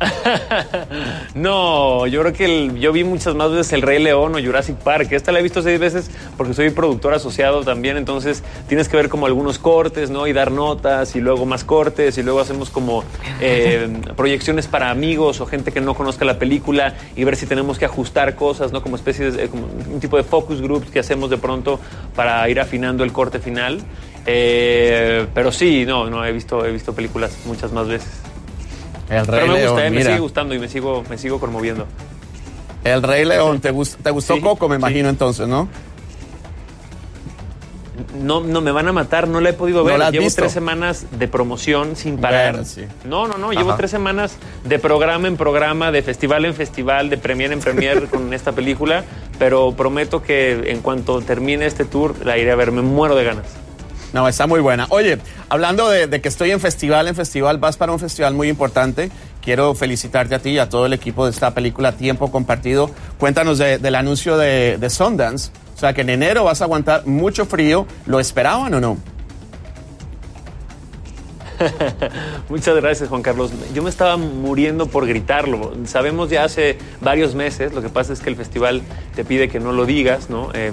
no, 1.34 2.06
yo 2.06 2.20
creo 2.20 2.32
que 2.32 2.80
yo 2.80 2.92
vi 2.92 3.04
muchas 3.04 3.34
más 3.34 3.50
veces 3.50 3.72
El 3.72 3.82
Rey 3.82 4.02
León 4.02 4.34
o 4.34 4.42
Jurassic 4.42 4.76
Park. 4.76 5.12
Esta 5.12 5.32
la 5.32 5.40
he 5.40 5.42
visto 5.42 5.62
seis 5.62 5.78
veces 5.78 6.10
porque 6.36 6.54
soy 6.54 6.70
productor 6.70 7.14
asociado 7.14 7.62
también, 7.62 7.96
entonces 7.96 8.42
tienes 8.68 8.88
que 8.88 8.96
ver 8.96 9.08
como 9.08 9.26
algunos 9.26 9.58
cortes, 9.58 10.10
¿no? 10.10 10.26
Y 10.26 10.32
dar 10.32 10.50
notas 10.50 11.16
y 11.16 11.20
luego 11.20 11.46
más 11.46 11.64
cortes 11.64 12.18
y 12.18 12.22
luego 12.22 12.40
hacemos 12.40 12.70
como 12.70 13.04
eh, 13.40 13.88
proyecciones 14.16 14.66
para 14.66 14.90
amigos 14.90 15.40
o 15.40 15.46
gente 15.46 15.72
que 15.72 15.80
no 15.80 15.94
conozca 15.94 16.24
la 16.24 16.38
película 16.38 16.94
y 17.16 17.24
ver 17.24 17.36
si 17.36 17.46
tenemos 17.46 17.78
que 17.78 17.84
ajustar 17.84 18.34
cosas, 18.34 18.72
¿no? 18.72 18.82
Como 18.82 18.96
especie 18.96 19.30
de, 19.30 19.48
como 19.48 19.66
un 19.92 20.00
tipo 20.00 20.16
de 20.16 20.24
focus 20.24 20.60
groups 20.60 20.90
que 20.90 20.98
hacemos 20.98 21.30
de 21.30 21.38
pronto 21.38 21.78
para 22.14 22.48
ir 22.48 22.60
afinando 22.60 23.04
el 23.04 23.12
corte 23.12 23.38
final. 23.38 23.80
Eh, 24.26 25.26
pero 25.34 25.52
sí, 25.52 25.84
no, 25.86 26.08
no, 26.08 26.24
he 26.24 26.32
visto, 26.32 26.64
he 26.64 26.72
visto 26.72 26.94
películas 26.94 27.38
muchas 27.46 27.72
más 27.72 27.86
veces. 27.88 28.33
El 29.10 29.26
Rey 29.26 29.40
Pero 29.40 29.52
me 29.52 29.60
gusta, 29.60 29.76
León, 29.76 29.78
eh, 29.80 29.90
me 29.90 29.96
mira. 29.98 30.04
sigue 30.10 30.18
gustando 30.20 30.54
y 30.54 30.58
me 30.58 30.68
sigo, 30.68 31.04
me 31.10 31.18
sigo 31.18 31.38
conmoviendo. 31.40 31.86
El 32.84 33.02
Rey 33.02 33.24
León, 33.24 33.60
¿te, 33.60 33.72
gust- 33.72 33.96
te 34.02 34.10
gustó 34.10 34.34
Sí, 34.34 34.40
Coco, 34.40 34.68
me 34.68 34.76
sí. 34.76 34.80
imagino 34.80 35.08
entonces, 35.08 35.46
no? 35.48 35.68
No, 38.20 38.40
no, 38.40 38.60
me 38.60 38.72
van 38.72 38.88
a 38.88 38.92
matar, 38.92 39.28
no 39.28 39.40
la 39.40 39.50
he 39.50 39.52
podido 39.52 39.78
¿No 39.80 39.84
ver. 39.84 39.98
la 39.98 40.06
has 40.06 40.12
llevo 40.12 40.24
visto? 40.24 40.42
tres 40.42 40.52
semanas 40.52 41.06
de 41.16 41.28
promoción 41.28 41.94
sin 41.94 42.18
parar. 42.18 42.52
Bueno, 42.54 42.66
sí. 42.66 42.82
No, 43.04 43.28
no, 43.28 43.38
no, 43.38 43.52
llevo 43.52 43.70
Ajá. 43.70 43.76
tres 43.76 43.90
semanas 43.92 44.36
de 44.64 44.78
programa 44.80 45.28
en 45.28 45.36
programa, 45.36 45.92
de 45.92 46.02
festival 46.02 46.44
en 46.44 46.54
festival, 46.54 47.08
de 47.08 47.18
premier 47.18 47.52
en 47.52 47.60
premier 47.60 48.06
con 48.10 48.32
esta 48.34 48.50
película, 48.52 49.04
pero 49.38 49.72
prometo 49.76 50.22
que 50.22 50.70
en 50.72 50.80
cuanto 50.80 51.20
termine 51.20 51.66
este 51.66 51.84
tour 51.84 52.14
la 52.24 52.36
iré 52.36 52.50
a 52.50 52.56
ver, 52.56 52.72
me 52.72 52.82
muero 52.82 53.14
de 53.14 53.24
ganas. 53.24 53.46
No, 54.14 54.28
está 54.28 54.46
muy 54.46 54.60
buena. 54.60 54.86
Oye, 54.90 55.18
hablando 55.48 55.88
de, 55.90 56.08
que 56.20 56.28
estoy 56.28 56.52
en 56.52 56.60
festival, 56.60 57.08
en 57.08 57.16
festival, 57.16 57.58
vas 57.58 57.76
para 57.76 57.90
un 57.90 57.98
festival 57.98 58.32
muy 58.32 58.48
importante. 58.48 59.10
Quiero 59.42 59.74
felicitarte 59.74 60.36
a 60.36 60.38
ti 60.38 60.50
y 60.50 60.58
a 60.58 60.68
todo 60.68 60.86
el 60.86 60.92
equipo 60.92 61.24
de 61.24 61.32
esta 61.32 61.52
película 61.52 61.90
Tiempo 61.96 62.30
Compartido. 62.30 62.90
Cuéntanos 63.18 63.58
de- 63.58 63.78
del 63.78 63.96
anuncio 63.96 64.38
de, 64.38 64.78
de 64.78 64.88
Sundance. 64.88 65.50
O 65.74 65.78
sea, 65.80 65.92
que 65.94 66.02
en 66.02 66.10
enero 66.10 66.44
vas 66.44 66.60
a 66.60 66.64
aguantar 66.64 67.04
mucho 67.06 67.44
frío. 67.44 67.88
¿Lo 68.06 68.20
esperaban 68.20 68.72
o 68.74 68.80
no? 68.80 68.98
Muchas 72.48 72.76
gracias, 72.76 73.08
Juan 73.08 73.22
Carlos. 73.22 73.50
Yo 73.74 73.82
me 73.82 73.90
estaba 73.90 74.16
muriendo 74.16 74.86
por 74.86 75.06
gritarlo. 75.06 75.72
Sabemos 75.84 76.30
ya 76.30 76.44
hace 76.44 76.78
varios 77.00 77.34
meses, 77.34 77.72
lo 77.74 77.82
que 77.82 77.88
pasa 77.88 78.12
es 78.12 78.20
que 78.20 78.30
el 78.30 78.36
festival 78.36 78.82
te 79.14 79.24
pide 79.24 79.48
que 79.48 79.60
no 79.60 79.72
lo 79.72 79.86
digas, 79.86 80.30
¿no? 80.30 80.50
Eh, 80.54 80.72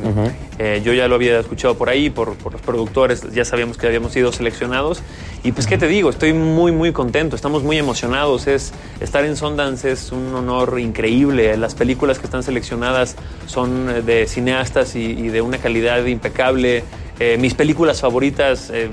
eh, 0.60 0.82
yo 0.84 0.94
ya 0.94 1.08
lo 1.08 1.16
había 1.16 1.40
escuchado 1.40 1.76
por 1.76 1.90
ahí, 1.90 2.10
por, 2.10 2.36
por 2.36 2.54
los 2.54 2.62
productores, 2.62 3.32
ya 3.32 3.46
sabíamos 3.46 3.78
que 3.78 3.88
habíamos 3.88 4.14
sido 4.14 4.32
seleccionados. 4.32 5.02
Y 5.44 5.52
pues, 5.54 5.68
¿qué 5.68 5.78
te 5.78 5.88
digo? 5.88 6.10
Estoy 6.10 6.34
muy, 6.34 6.72
muy 6.72 6.92
contento, 6.92 7.36
estamos 7.36 7.64
muy 7.64 7.78
emocionados. 7.78 8.48
Es, 8.48 8.74
estar 9.00 9.26
en 9.26 9.36
Sundance 9.36 9.92
es 9.92 10.12
un 10.12 10.34
honor 10.36 10.80
increíble. 10.80 11.58
Las 11.58 11.76
películas 11.76 12.20
que 12.20 12.26
están 12.26 12.44
seleccionadas 12.44 13.16
son 13.48 13.90
eh, 13.90 14.02
de 14.02 14.28
cineastas 14.28 14.96
y, 14.96 15.04
y 15.04 15.30
de 15.30 15.42
una 15.42 15.58
calidad 15.58 16.06
impecable. 16.06 16.84
Eh, 17.24 17.38
mis 17.38 17.54
películas 17.54 18.02
favoritas, 18.02 18.72
eh, 18.74 18.90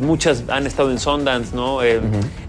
muchas 0.00 0.44
han 0.48 0.66
estado 0.66 0.90
en 0.90 0.98
Sundance, 0.98 1.54
¿no? 1.54 1.82
Eh, 1.82 2.00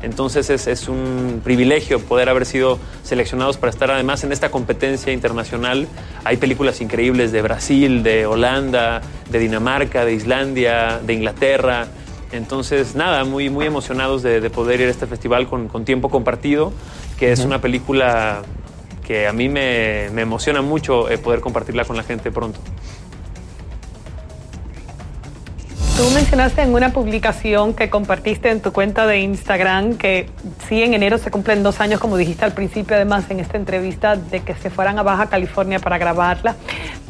Entonces 0.01 0.49
es, 0.49 0.67
es 0.67 0.87
un 0.87 1.41
privilegio 1.43 1.99
poder 1.99 2.29
haber 2.29 2.45
sido 2.45 2.79
seleccionados 3.03 3.57
para 3.57 3.69
estar 3.69 3.91
además 3.91 4.23
en 4.23 4.31
esta 4.31 4.49
competencia 4.49 5.13
internacional. 5.13 5.87
Hay 6.23 6.37
películas 6.37 6.81
increíbles 6.81 7.31
de 7.31 7.41
Brasil, 7.41 8.03
de 8.03 8.25
Holanda, 8.25 9.01
de 9.29 9.39
Dinamarca, 9.39 10.05
de 10.05 10.13
Islandia, 10.13 10.99
de 11.05 11.13
Inglaterra. 11.13 11.87
Entonces, 12.31 12.95
nada, 12.95 13.25
muy, 13.25 13.49
muy 13.49 13.65
emocionados 13.65 14.23
de, 14.23 14.39
de 14.41 14.49
poder 14.49 14.79
ir 14.79 14.87
a 14.87 14.91
este 14.91 15.05
festival 15.05 15.47
con, 15.47 15.67
con 15.67 15.83
tiempo 15.85 16.09
compartido, 16.09 16.71
que 17.19 17.31
es 17.31 17.41
una 17.41 17.59
película 17.59 18.41
que 19.05 19.27
a 19.27 19.33
mí 19.33 19.49
me, 19.49 20.09
me 20.13 20.21
emociona 20.21 20.61
mucho 20.61 21.09
eh, 21.09 21.17
poder 21.17 21.41
compartirla 21.41 21.83
con 21.83 21.97
la 21.97 22.03
gente 22.03 22.31
pronto. 22.31 22.59
Tú 26.01 26.09
mencionaste 26.09 26.63
en 26.63 26.73
una 26.73 26.91
publicación 26.93 27.75
que 27.75 27.91
compartiste 27.91 28.49
en 28.49 28.59
tu 28.59 28.73
cuenta 28.73 29.05
de 29.05 29.19
Instagram 29.19 29.97
que 29.99 30.27
sí, 30.67 30.81
en 30.81 30.95
enero 30.95 31.19
se 31.19 31.29
cumplen 31.29 31.61
dos 31.61 31.79
años, 31.79 31.99
como 31.99 32.17
dijiste 32.17 32.43
al 32.43 32.53
principio, 32.53 32.95
además 32.95 33.25
en 33.29 33.39
esta 33.39 33.55
entrevista, 33.57 34.15
de 34.15 34.39
que 34.39 34.55
se 34.55 34.71
fueran 34.71 34.97
a 34.97 35.03
Baja 35.03 35.27
California 35.27 35.77
para 35.77 35.99
grabarla. 35.99 36.55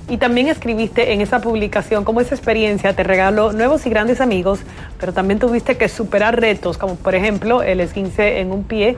Y 0.10 0.18
también 0.18 0.48
escribiste 0.48 1.14
en 1.14 1.22
esa 1.22 1.40
publicación 1.40 2.04
cómo 2.04 2.20
esa 2.20 2.36
experiencia 2.36 2.94
te 2.94 3.04
regaló 3.04 3.54
nuevos 3.54 3.86
y 3.86 3.90
grandes 3.90 4.20
amigos, 4.20 4.60
pero 5.00 5.14
también 5.14 5.40
tuviste 5.40 5.78
que 5.78 5.88
superar 5.88 6.42
retos, 6.42 6.78
como 6.78 6.96
por 6.96 7.16
ejemplo 7.16 7.64
el 7.64 7.80
esguince 7.80 8.42
en 8.42 8.52
un 8.52 8.66
pie. 8.66 8.98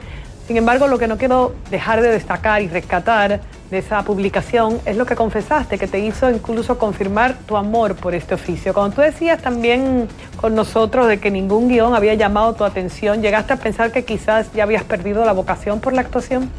Sin 0.53 0.59
embargo, 0.59 0.85
lo 0.85 0.99
que 0.99 1.07
no 1.07 1.17
quiero 1.17 1.55
dejar 1.71 2.03
de 2.03 2.11
destacar 2.11 2.61
y 2.61 2.67
rescatar 2.67 3.41
de 3.71 3.77
esa 3.79 4.03
publicación 4.03 4.79
es 4.85 4.97
lo 4.97 5.07
que 5.07 5.15
confesaste, 5.15 5.79
que 5.79 5.87
te 5.87 5.97
hizo 5.97 6.29
incluso 6.29 6.77
confirmar 6.77 7.35
tu 7.47 7.57
amor 7.57 7.95
por 7.95 8.13
este 8.13 8.35
oficio. 8.35 8.71
Cuando 8.71 8.97
tú 8.97 9.01
decías 9.01 9.41
también 9.41 10.07
con 10.35 10.53
nosotros 10.53 11.07
de 11.07 11.19
que 11.19 11.31
ningún 11.31 11.69
guion 11.69 11.95
había 11.95 12.13
llamado 12.13 12.53
tu 12.53 12.63
atención, 12.65 13.23
¿llegaste 13.23 13.53
a 13.53 13.55
pensar 13.55 13.91
que 13.91 14.05
quizás 14.05 14.53
ya 14.53 14.61
habías 14.61 14.83
perdido 14.83 15.25
la 15.25 15.31
vocación 15.31 15.79
por 15.79 15.93
la 15.93 16.01
actuación? 16.01 16.51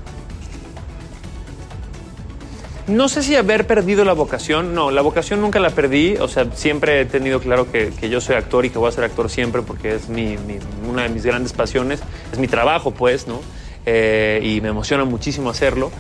No 2.89 3.09
sé 3.09 3.23
si 3.23 3.37
haber 3.37 3.65
perdido 3.65 4.05
la 4.05 4.13
vocación, 4.13 4.75
no, 4.75 4.91
la 4.91 5.03
vocación 5.03 5.41
nunca 5.41 5.61
la 5.61 5.71
perdí, 5.71 6.17
o 6.17 6.27
sea, 6.27 6.47
siempre 6.53 7.01
he 7.01 7.05
tenido 7.05 7.39
claro 7.39 7.71
que, 7.71 7.91
que 7.91 8.09
yo 8.09 8.21
soy 8.21 8.35
actor 8.35 8.65
y 8.65 8.71
que 8.71 8.79
voy 8.79 8.89
a 8.89 8.93
ser 8.93 9.05
actor 9.05 9.31
siempre 9.31 9.63
porque 9.63 9.95
es 9.95 10.09
mi, 10.09 10.37
mi- 10.37 10.59
una 10.91 11.05
de 11.05 11.11
mis 11.11 11.25
grandes 11.25 11.53
pasiones, 11.53 12.01
es 12.33 12.41
mi 12.41 12.49
trabajo 12.49 12.91
pues, 12.91 13.29
¿no? 13.29 13.41
Eh, 13.87 14.41
y 14.43 14.61
me 14.61 14.69
emociona 14.69 15.05
muchísimo 15.05 15.51
hacerlo, 15.51 15.91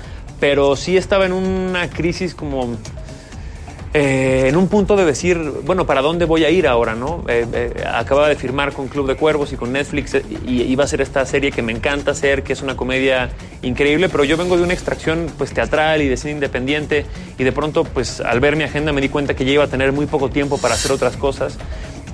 pero 0.40 0.77
sí 0.77 0.97
estaba 0.97 1.27
en 1.27 1.33
una 1.33 1.90
crisis 1.90 2.35
como... 2.35 2.77
eh, 3.92 4.47
en 4.49 4.57
un 4.57 4.66
punto 4.68 4.97
de 4.97 5.05
decir, 5.05 5.38
bueno, 5.64 5.87
¿para 5.87 6.03
dónde 6.03 6.25
voy 6.25 6.44
a 6.44 6.51
ir 6.51 6.66
ahora, 6.66 6.94
no? 6.97 7.23
Eh, 7.29 7.47
eh, 7.53 7.85
acababa 7.87 8.29
de 8.29 8.35
firmar 8.35 8.73
con 8.73 8.88
Club 8.88 9.07
de 9.07 9.14
Cuervos 9.14 9.53
y 9.53 9.57
con 9.57 9.70
Netflix 9.73 10.14
eh, 10.14 10.25
y 10.47 10.62
iba 10.62 10.83
a 10.83 10.87
ser 10.88 11.01
esta 11.01 11.25
serie 11.27 11.53
que 11.53 11.62
me 11.62 11.70
encanta 11.73 12.11
hacer, 12.11 12.42
que 12.42 12.55
es 12.55 12.62
una 12.62 12.75
comedia 12.75 13.31
increíble, 13.62 14.09
pero 14.09 14.25
yo 14.25 14.37
vengo 14.37 14.57
de 14.57 14.64
una 14.64 14.73
extracción 14.73 15.31
pues 15.38 15.53
teatral 15.53 16.03
y 16.03 16.09
de 16.09 16.16
cine 16.16 16.33
independiente 16.33 17.07
y 17.38 17.44
de 17.44 17.53
pronto 17.53 17.85
pues 17.85 18.20
al 18.20 18.40
ver 18.40 18.57
mi 18.57 18.64
agenda 18.64 18.92
me 18.92 19.01
di 19.01 19.09
cuenta 19.11 19.35
que 19.35 19.44
ya 19.44 19.53
iba 19.53 19.64
a 19.64 19.68
tener 19.68 19.92
muy 19.92 20.07
poco 20.07 20.29
tiempo 20.29 20.59
para 20.59 20.75
hacer 20.75 20.90
otras 20.90 21.16
cosas 21.16 21.57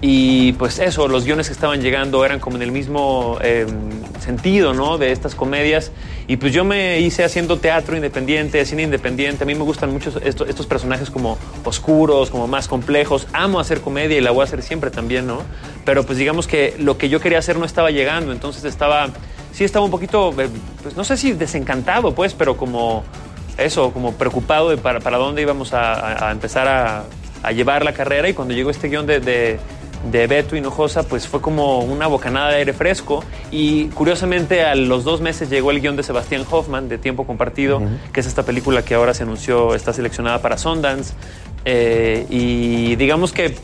Y 0.02 0.52
pues 0.54 0.78
eso, 0.78 1.08
los 1.08 1.24
guiones 1.24 1.48
que 1.48 1.52
estaban 1.52 1.82
llegando 1.82 2.24
eran 2.24 2.40
como 2.40 2.56
en 2.56 2.62
el 2.62 2.72
mismo 2.72 3.36
eh, 3.42 3.66
sentido, 4.18 4.72
¿no? 4.72 4.96
De 4.96 5.12
estas 5.12 5.34
comedias. 5.34 5.92
Y 6.26 6.36
pues 6.36 6.54
yo 6.54 6.64
me 6.64 7.00
hice 7.00 7.22
haciendo 7.22 7.58
teatro 7.58 7.96
independiente, 7.96 8.64
cine 8.64 8.82
independiente. 8.82 9.44
A 9.44 9.46
mí 9.46 9.54
me 9.54 9.64
gustan 9.64 9.92
mucho 9.92 10.12
estos, 10.22 10.66
personajes 10.66 11.10
como 11.10 11.36
oscuros, 11.64 12.30
como 12.30 12.46
más 12.46 12.66
complejos. 12.66 13.26
Amo 13.32 13.60
hacer 13.60 13.82
comedia 13.82 14.16
y 14.16 14.20
la 14.22 14.30
voy 14.30 14.40
a 14.42 14.44
hacer 14.44 14.62
siempre 14.62 14.90
también, 14.90 15.26
¿no? 15.26 15.42
Pero 15.84 16.04
pues 16.04 16.16
digamos 16.16 16.46
que 16.46 16.76
lo 16.78 16.96
que 16.96 17.10
yo 17.10 17.20
quería 17.20 17.38
hacer 17.38 17.58
no 17.58 17.66
estaba 17.66 17.90
llegando. 17.90 18.32
Entonces 18.32 18.64
estaba, 18.64 19.08
sí 19.52 19.64
estaba 19.64 19.84
un 19.84 19.90
poquito, 19.90 20.30
eh, 20.40 20.48
pues 20.82 20.96
no 20.96 21.04
sé 21.04 21.18
si 21.18 21.32
desencantado, 21.32 22.14
pues, 22.14 22.32
pero 22.32 22.56
como 22.56 23.04
eso, 23.58 23.92
como 23.92 24.14
preocupado 24.14 24.70
de 24.70 24.78
para, 24.78 25.00
para 25.00 25.18
dónde 25.18 25.42
íbamos 25.42 25.74
a, 25.74 26.30
empezar 26.32 26.68
a, 26.68 27.04
llevar 27.52 27.84
la 27.84 27.92
carrera. 27.92 28.28
Y 28.28 28.34
cuando 28.34 28.54
llegó 28.54 28.70
este 28.70 28.88
guion 28.88 29.06
de, 29.06 29.58
de 30.10 30.26
Beto 30.26 30.56
Hinojosa, 30.56 31.02
pues 31.02 31.28
fue 31.28 31.40
como 31.40 31.80
una 31.80 32.06
bocanada 32.06 32.50
de 32.50 32.56
aire 32.56 32.72
fresco. 32.72 33.24
Y 33.50 33.86
curiosamente, 33.88 34.64
a 34.64 34.74
los 34.74 35.04
dos 35.04 35.20
meses 35.20 35.50
llegó 35.50 35.70
el 35.70 35.80
guion 35.80 35.96
de 35.96 36.02
Sebastián 36.02 36.44
Hoffman, 36.50 36.88
de 36.88 36.98
Tiempo 36.98 37.26
Compartido, 37.26 37.82
que 38.12 38.20
es 38.20 38.26
esta 38.26 38.44
película 38.44 38.84
que 38.84 38.94
ahora 38.94 39.14
se 39.14 39.22
anunció, 39.22 39.74
está 39.74 39.92
seleccionada 39.92 40.40
para 40.40 40.58
Sundance. 40.58 41.14
Eh, 41.64 42.26
y 42.30 42.96
digamos 42.96 43.32
que 43.32 43.54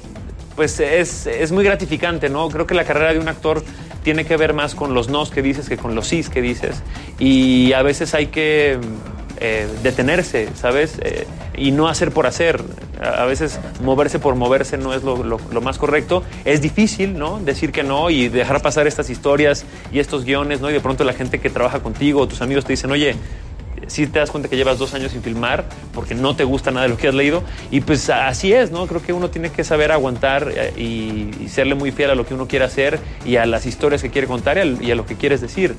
pues 0.55 0.81
es, 0.81 1.27
es 1.27 1.53
muy 1.53 1.65
gratificante, 1.65 2.31
¿no? 2.31 2.49
Creo 2.49 2.67
que 2.67 2.75
la 2.75 2.85
carrera 2.85 3.13
de 3.13 3.19
un 3.19 3.29
actor 3.29 3.63
tiene 4.03 4.25
que 4.25 4.37
ver 4.37 4.55
más 4.55 4.75
con 4.75 4.95
los 4.95 5.09
nos 5.09 5.31
que 5.31 5.43
dices 5.43 5.69
que 5.69 5.77
con 5.77 5.95
los 5.95 6.09
sís 6.09 6.31
que 6.31 6.41
dices. 6.41 6.83
Y 7.19 7.73
a 7.73 7.83
veces 7.83 8.15
hay 8.15 8.29
que 8.29 8.79
eh, 9.39 9.69
detenerse, 9.83 10.49
¿sabes? 10.55 10.99
Eh, 11.03 11.27
y 11.57 11.73
no 11.73 11.89
hacer 11.89 12.11
por 12.11 12.27
hacer. 12.27 12.63
A 13.03 13.23
a 13.23 13.25
veces 13.27 13.59
moverse 13.83 14.19
por 14.19 14.35
moverse 14.37 14.77
no 14.79 14.95
es 14.95 15.03
lo, 15.03 15.23
lo- 15.23 15.41
lo 15.53 15.61
más 15.61 15.79
correcto. 15.79 16.23
Es 16.45 16.61
difícil, 16.63 17.19
¿no? 17.19 17.39
Decir 17.41 17.73
que 17.73 17.83
no 17.83 18.11
y 18.11 18.29
dejar 18.29 18.63
pasar 18.63 18.87
estas 18.87 19.11
historias 19.11 19.65
y 19.93 19.99
estos 19.99 20.25
guiones, 20.25 20.61
¿no? 20.61 20.71
Y 20.71 20.73
de 20.73 20.81
pronto 20.81 21.05
la 21.05 21.13
gente 21.13 21.39
que 21.41 21.51
trabaja 21.51 21.81
contigo, 21.81 22.27
tus 22.29 22.41
amigos 22.43 22.65
te 22.65 22.73
dicen, 22.73 22.91
oye, 22.91 23.15
si 23.89 24.07
te 24.07 24.19
das 24.19 24.31
cuenta 24.31 24.49
que 24.49 24.57
llevas 24.57 24.79
dos 24.79 24.95
años 24.95 25.13
sin 25.13 25.23
filmar 25.23 25.65
porque 25.95 26.15
no 26.15 26.35
te 26.35 26.43
gusta 26.43 26.71
nada 26.73 26.85
de 26.85 26.89
lo 26.89 26.97
que 26.97 27.07
has 27.09 27.15
leído. 27.15 27.43
Y 27.71 27.83
pues 27.83 28.09
así 28.11 28.53
es, 28.53 28.71
¿no? 28.73 28.87
Creo 28.87 29.03
que 29.03 29.13
uno 29.13 29.31
tiene 29.31 29.51
que 29.51 29.63
saber 29.63 29.93
aguantar 29.93 30.51
eh, 30.55 30.73
y, 30.77 31.45
y 31.45 31.49
serle 31.49 31.75
muy 31.75 31.93
fiel 31.93 32.11
a 32.11 32.15
lo 32.15 32.27
que 32.27 32.35
uno 32.35 32.49
quiere 32.49 32.65
hacer 32.65 32.99
y 33.25 33.37
a 33.37 33.47
las 33.47 33.65
historias 33.67 34.03
que 34.03 34.11
quiere 34.11 34.27
contar 34.27 34.57
y 34.57 34.61
al- 34.61 34.83
y 34.83 34.91
a, 34.91 34.95
lo 34.95 35.07
que 35.07 35.15
quieres 35.17 35.41
decir. 35.41 35.75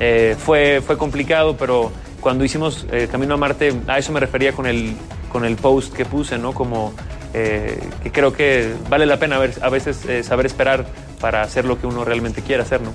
Eh, 0.00 0.36
fue, 0.38 0.82
fue 0.86 0.98
complicado, 0.98 1.56
pero 1.56 1.90
cuando 2.20 2.44
hicimos 2.44 2.86
eh, 2.92 3.08
Camino 3.10 3.34
a 3.34 3.36
Marte, 3.36 3.72
a 3.86 3.98
eso 3.98 4.12
me 4.12 4.20
refería 4.20 4.52
con 4.52 4.66
el, 4.66 4.94
con 5.32 5.44
el 5.44 5.56
post 5.56 5.94
que 5.94 6.04
puse, 6.04 6.38
¿no? 6.38 6.52
Como 6.52 6.92
eh, 7.34 7.78
que 8.02 8.10
creo 8.12 8.32
que 8.32 8.74
vale 8.90 9.06
la 9.06 9.18
pena 9.18 9.38
ver- 9.38 9.58
a 9.62 9.68
veces 9.68 10.04
eh, 10.06 10.22
saber 10.22 10.46
esperar 10.46 10.86
para 11.20 11.42
hacer 11.42 11.64
lo 11.64 11.80
que 11.80 11.86
uno 11.86 12.04
realmente 12.04 12.42
quiere 12.42 12.62
hacer, 12.62 12.80
¿no? 12.80 12.92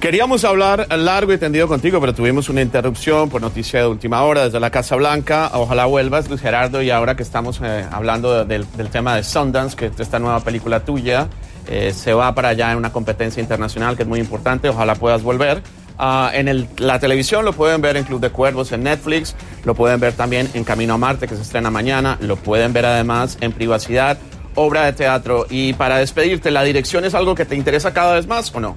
Queríamos 0.00 0.44
hablar 0.44 0.88
largo 0.96 1.32
y 1.32 1.38
tendido 1.38 1.68
contigo, 1.68 2.00
pero 2.00 2.12
tuvimos 2.12 2.48
una 2.48 2.60
interrupción 2.60 3.30
por 3.30 3.40
noticia 3.40 3.78
de 3.78 3.86
última 3.86 4.20
hora 4.24 4.44
desde 4.46 4.58
la 4.58 4.70
Casa 4.70 4.96
Blanca. 4.96 5.52
Ojalá 5.54 5.84
vuelvas, 5.86 6.28
Luis 6.28 6.40
Gerardo, 6.40 6.82
y 6.82 6.90
ahora 6.90 7.14
que 7.14 7.22
estamos 7.22 7.60
eh, 7.62 7.86
hablando 7.88 8.44
del, 8.44 8.66
del 8.76 8.88
tema 8.88 9.14
de 9.14 9.22
Sundance, 9.22 9.76
que 9.76 9.86
es 9.86 10.00
esta 10.00 10.18
nueva 10.18 10.40
película 10.40 10.80
tuya, 10.80 11.28
eh, 11.68 11.92
se 11.94 12.12
va 12.12 12.34
para 12.34 12.48
allá 12.50 12.72
en 12.72 12.78
una 12.78 12.92
competencia 12.92 13.40
internacional 13.40 13.96
que 13.96 14.02
es 14.02 14.08
muy 14.08 14.20
importante. 14.20 14.68
Ojalá 14.68 14.94
puedas 14.94 15.22
volver. 15.22 15.62
Ah, 15.98 16.30
en 16.34 16.48
el- 16.48 16.66
la 16.78 16.98
televisión 16.98 17.44
lo 17.44 17.52
pueden 17.52 17.80
ver 17.80 17.96
en 17.96 18.04
Club 18.04 18.20
de 18.20 18.30
Cuervos 18.30 18.72
en 18.72 18.82
Netflix, 18.82 19.36
lo 19.64 19.74
pueden 19.74 20.00
ver 20.00 20.14
también 20.14 20.48
en 20.54 20.64
Camino 20.64 20.94
a 20.94 20.98
Marte, 20.98 21.28
que 21.28 21.36
se 21.36 21.42
estrena 21.42 21.70
mañana, 21.70 22.16
lo 22.20 22.36
pueden 22.36 22.72
ver 22.72 22.86
además 22.86 23.36
en 23.40 23.52
Privacidad, 23.52 24.18
obra 24.54 24.84
de 24.86 24.94
teatro. 24.94 25.46
Y 25.48 25.74
para 25.74 25.98
despedirte, 25.98 26.50
¿la 26.50 26.62
dirección 26.64 27.04
es 27.04 27.14
algo 27.14 27.34
que 27.34 27.44
te 27.44 27.54
interesa 27.56 27.92
cada 27.92 28.14
vez 28.14 28.26
más 28.26 28.52
o 28.54 28.60
no? 28.60 28.74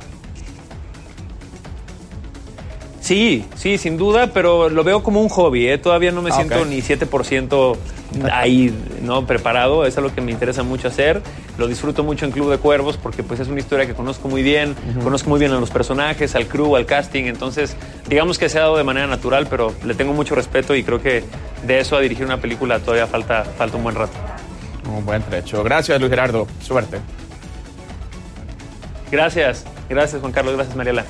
Sí, 3.05 3.45
sí, 3.55 3.77
sin 3.77 3.97
duda, 3.97 4.31
pero 4.33 4.67
lo 4.67 4.83
veo 4.83 5.03
como 5.03 5.21
un 5.21 5.29
hobby. 5.29 5.67
¿eh? 5.67 5.77
Todavía 5.77 6.11
no 6.11 6.23
me 6.23 6.31
Ah, 6.31 6.35
siento 6.37 6.61
ok. 6.61 6.65
ni 6.67 6.81
7% 6.81 7.77
ahí, 8.31 8.73
¿no? 9.03 9.27
Preparado. 9.27 9.85
Es 9.85 9.95
algo 9.99 10.11
que 10.15 10.21
me 10.21 10.31
interesa 10.31 10.63
mucho 10.63 10.87
hacer. 10.87 11.21
Lo 11.59 11.67
disfruto 11.67 12.03
mucho 12.03 12.25
en 12.25 12.31
Club 12.31 12.49
de 12.49 12.57
Cuervos 12.57 12.97
porque 12.97 13.21
pues 13.21 13.39
es 13.39 13.47
una 13.47 13.59
historia 13.59 13.85
que 13.85 13.93
conozco 13.93 14.27
muy 14.27 14.41
bien. 14.41 14.73
Conozco 15.03 15.29
muy 15.29 15.39
bien 15.39 15.51
a 15.51 15.59
los 15.59 15.69
personajes, 15.69 16.33
al 16.33 16.47
crew, 16.47 16.75
al 16.75 16.87
casting. 16.87 17.25
Entonces, 17.25 17.77
digamos 18.09 18.39
que 18.39 18.49
se 18.49 18.57
ha 18.57 18.61
dado 18.61 18.77
de 18.77 18.83
manera 18.83 19.05
natural, 19.05 19.45
pero 19.51 19.71
le 19.85 19.93
tengo 19.93 20.13
mucho 20.13 20.33
respeto 20.33 20.73
y 20.73 20.83
creo 20.83 20.99
que 20.99 21.23
de 21.67 21.79
eso 21.79 21.97
a 21.97 22.01
dirigir 22.01 22.25
una 22.25 22.37
película 22.41 22.79
todavía 22.79 23.05
falta, 23.05 23.43
falta 23.43 23.77
un 23.77 23.83
buen 23.83 23.93
rato. 23.95 24.13
Un 24.91 25.05
buen 25.05 25.21
trecho. 25.21 25.63
Gracias, 25.63 25.99
Luis 25.99 26.09
Gerardo. 26.09 26.47
Suerte. 26.59 26.97
Gracias, 29.11 29.63
gracias 29.87 30.19
Juan 30.21 30.33
Carlos, 30.33 30.55
gracias 30.55 30.75
Mariela. 30.75 31.05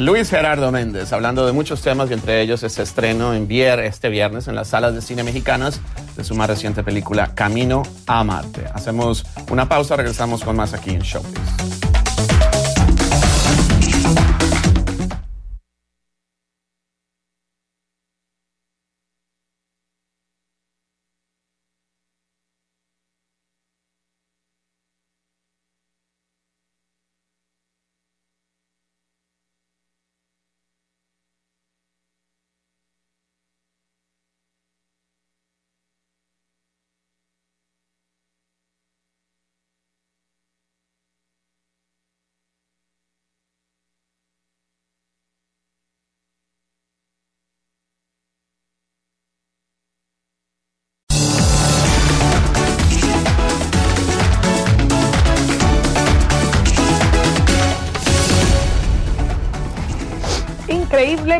Luis 0.00 0.30
Gerardo 0.30 0.72
Méndez, 0.72 1.12
hablando 1.12 1.44
de 1.44 1.52
muchos 1.52 1.82
temas 1.82 2.08
y 2.08 2.14
entre 2.14 2.40
ellos 2.40 2.62
este 2.62 2.82
estreno 2.82 3.34
en 3.34 3.46
vier, 3.46 3.80
este 3.80 4.08
viernes 4.08 4.48
en 4.48 4.54
las 4.54 4.68
salas 4.68 4.94
de 4.94 5.02
cine 5.02 5.22
mexicanas 5.24 5.78
de 6.16 6.24
su 6.24 6.34
más 6.34 6.48
reciente 6.48 6.82
película 6.82 7.34
Camino 7.34 7.82
a 8.06 8.24
Marte. 8.24 8.64
Hacemos 8.72 9.26
una 9.50 9.68
pausa, 9.68 9.96
regresamos 9.96 10.42
con 10.42 10.56
más 10.56 10.72
aquí 10.72 10.88
en 10.88 11.00
Showbiz. 11.00 11.79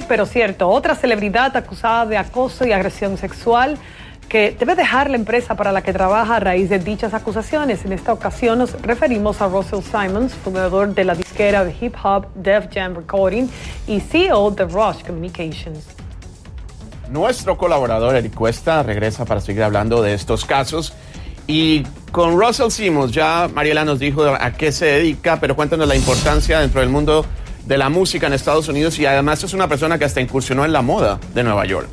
Pero 0.08 0.26
cierto. 0.26 0.68
Otra 0.68 0.96
celebridad 0.96 1.56
acusada 1.56 2.04
de 2.04 2.18
acoso 2.18 2.66
y 2.66 2.72
agresión 2.72 3.16
sexual 3.16 3.78
que 4.28 4.56
debe 4.58 4.74
dejar 4.74 5.08
la 5.10 5.16
empresa 5.16 5.54
para 5.54 5.70
la 5.70 5.82
que 5.82 5.92
trabaja 5.92 6.36
a 6.36 6.40
raíz 6.40 6.68
de 6.68 6.80
dichas 6.80 7.14
acusaciones. 7.14 7.84
En 7.84 7.92
esta 7.92 8.12
ocasión 8.12 8.58
nos 8.58 8.72
referimos 8.82 9.40
a 9.40 9.46
Russell 9.46 9.80
Simons, 9.82 10.34
fundador 10.34 10.92
de 10.92 11.04
la 11.04 11.14
disquera 11.14 11.64
de 11.64 11.72
hip 11.80 11.94
hop 12.02 12.26
Def 12.34 12.66
Jam 12.74 12.96
Recording 12.96 13.48
y 13.86 14.00
CEO 14.00 14.50
de 14.50 14.64
Rush 14.64 15.04
Communications. 15.06 15.84
Nuestro 17.08 17.56
colaborador 17.56 18.16
Eric 18.16 18.34
Cuesta 18.34 18.82
regresa 18.82 19.24
para 19.24 19.40
seguir 19.40 19.62
hablando 19.62 20.02
de 20.02 20.14
estos 20.14 20.44
casos. 20.44 20.94
Y 21.46 21.84
con 22.10 22.40
Russell 22.40 22.70
Simmons, 22.70 23.12
ya 23.12 23.48
Mariela 23.54 23.84
nos 23.84 24.00
dijo 24.00 24.24
a 24.24 24.50
qué 24.52 24.72
se 24.72 24.86
dedica, 24.86 25.38
pero 25.40 25.54
cuéntanos 25.54 25.86
la 25.86 25.94
importancia 25.94 26.58
dentro 26.58 26.80
del 26.80 26.90
mundo 26.90 27.24
de 27.70 27.78
la 27.78 27.88
música 27.88 28.26
en 28.26 28.32
Estados 28.32 28.66
Unidos 28.68 28.98
y 28.98 29.06
además 29.06 29.44
es 29.44 29.54
una 29.54 29.68
persona 29.68 29.96
que 29.96 30.04
hasta 30.04 30.20
incursionó 30.20 30.64
en 30.64 30.72
la 30.72 30.82
moda 30.82 31.20
de 31.32 31.44
Nueva 31.44 31.64
York. 31.66 31.86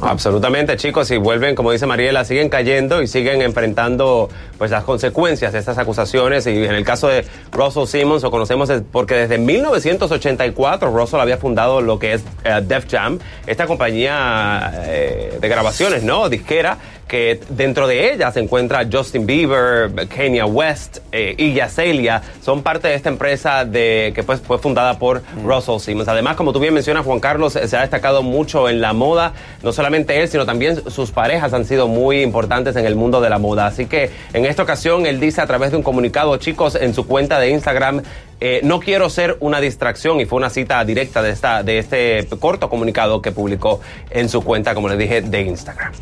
Absolutamente, 0.00 0.76
chicos, 0.76 1.10
y 1.10 1.16
vuelven, 1.16 1.56
como 1.56 1.72
dice 1.72 1.84
Mariela, 1.84 2.24
siguen 2.24 2.48
cayendo 2.48 3.02
y 3.02 3.08
siguen 3.08 3.42
enfrentando 3.42 4.28
pues 4.56 4.70
las 4.70 4.84
consecuencias 4.84 5.52
de 5.52 5.58
estas 5.58 5.78
acusaciones. 5.78 6.46
Y 6.46 6.50
en 6.50 6.74
el 6.74 6.84
caso 6.84 7.08
de 7.08 7.24
Russell 7.50 7.86
Simmons, 7.86 8.22
lo 8.22 8.30
conocemos 8.30 8.70
porque 8.92 9.14
desde 9.14 9.38
1984 9.38 10.90
Russell 10.90 11.18
había 11.20 11.38
fundado 11.38 11.80
lo 11.80 11.98
que 11.98 12.12
es 12.12 12.22
eh, 12.44 12.60
Def 12.62 12.86
Jam, 12.88 13.18
esta 13.46 13.66
compañía 13.66 14.72
eh, 14.84 15.38
de 15.40 15.48
grabaciones, 15.48 16.04
¿no? 16.04 16.28
Disquera, 16.28 16.78
que 17.08 17.40
dentro 17.48 17.86
de 17.88 18.12
ella 18.12 18.30
se 18.30 18.40
encuentra 18.40 18.86
Justin 18.90 19.26
Bieber, 19.26 19.90
Kanye 20.08 20.44
West, 20.44 20.98
eh, 21.10 21.34
Iggy 21.36 21.60
Azalea, 21.60 22.22
son 22.42 22.62
parte 22.62 22.88
de 22.88 22.94
esta 22.94 23.08
empresa 23.08 23.64
de, 23.64 24.12
que 24.14 24.22
pues, 24.22 24.40
fue 24.40 24.58
fundada 24.58 24.98
por 24.98 25.22
Russell 25.42 25.80
Simmons. 25.80 26.08
Además, 26.08 26.36
como 26.36 26.52
tú 26.52 26.60
bien 26.60 26.74
mencionas, 26.74 27.04
Juan 27.04 27.18
Carlos, 27.18 27.56
eh, 27.56 27.66
se 27.66 27.76
ha 27.76 27.80
destacado 27.80 28.22
mucho 28.22 28.68
en 28.68 28.80
la 28.80 28.92
moda, 28.92 29.32
no 29.62 29.72
solamente 29.72 30.20
él, 30.20 30.28
sino 30.28 30.44
también 30.44 30.90
sus 30.90 31.10
parejas 31.10 31.52
han 31.54 31.64
sido 31.64 31.88
muy 31.88 32.20
importantes 32.20 32.76
en 32.76 32.84
el 32.84 32.94
mundo 32.94 33.20
de 33.20 33.30
la 33.30 33.38
moda. 33.38 33.66
Así 33.66 33.86
que 33.86 34.10
en 34.34 34.44
esta 34.44 34.62
ocasión 34.62 35.06
él 35.06 35.18
dice 35.18 35.40
a 35.40 35.46
través 35.46 35.70
de 35.70 35.78
un 35.78 35.82
comunicado, 35.82 36.36
chicos, 36.36 36.74
en 36.74 36.92
su 36.92 37.06
cuenta 37.06 37.40
de 37.40 37.50
Instagram, 37.50 38.02
eh, 38.40 38.60
no 38.62 38.80
quiero 38.80 39.08
ser 39.10 39.36
una 39.40 39.60
distracción 39.60 40.20
y 40.20 40.26
fue 40.26 40.36
una 40.36 40.50
cita 40.50 40.84
directa 40.84 41.22
de, 41.22 41.30
esta, 41.30 41.62
de 41.62 41.78
este 41.78 42.28
corto 42.38 42.68
comunicado 42.68 43.20
que 43.22 43.32
publicó 43.32 43.80
en 44.10 44.28
su 44.28 44.42
cuenta, 44.42 44.74
como 44.74 44.88
les 44.88 44.98
dije, 44.98 45.22
de 45.22 45.40
Instagram. 45.40 45.92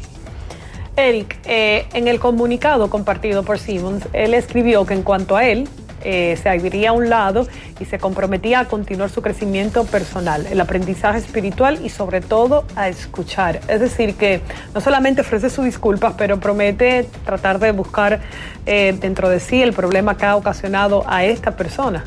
Eric, 0.96 1.38
eh, 1.44 1.86
en 1.92 2.08
el 2.08 2.18
comunicado 2.18 2.88
compartido 2.88 3.42
por 3.42 3.58
Simmons, 3.58 4.08
él 4.14 4.32
escribió 4.32 4.86
que 4.86 4.94
en 4.94 5.02
cuanto 5.02 5.36
a 5.36 5.44
él, 5.46 5.68
eh, 6.08 6.38
se 6.40 6.48
abriría 6.48 6.90
a 6.90 6.92
un 6.92 7.08
lado 7.10 7.46
y 7.80 7.84
se 7.84 7.98
comprometía 7.98 8.60
a 8.60 8.64
continuar 8.66 9.10
su 9.10 9.22
crecimiento 9.22 9.84
personal, 9.84 10.46
el 10.46 10.60
aprendizaje 10.60 11.18
espiritual 11.18 11.84
y 11.84 11.88
sobre 11.88 12.20
todo 12.20 12.64
a 12.76 12.88
escuchar. 12.88 13.60
Es 13.68 13.80
decir, 13.80 14.14
que 14.14 14.40
no 14.74 14.80
solamente 14.80 15.22
ofrece 15.22 15.50
sus 15.50 15.64
disculpas, 15.64 16.14
pero 16.16 16.38
promete 16.38 17.08
tratar 17.24 17.58
de 17.58 17.72
buscar 17.72 18.20
eh, 18.66 18.96
dentro 19.00 19.28
de 19.28 19.40
sí 19.40 19.62
el 19.62 19.72
problema 19.72 20.16
que 20.16 20.26
ha 20.26 20.36
ocasionado 20.36 21.02
a 21.06 21.24
esta 21.24 21.56
persona. 21.56 22.04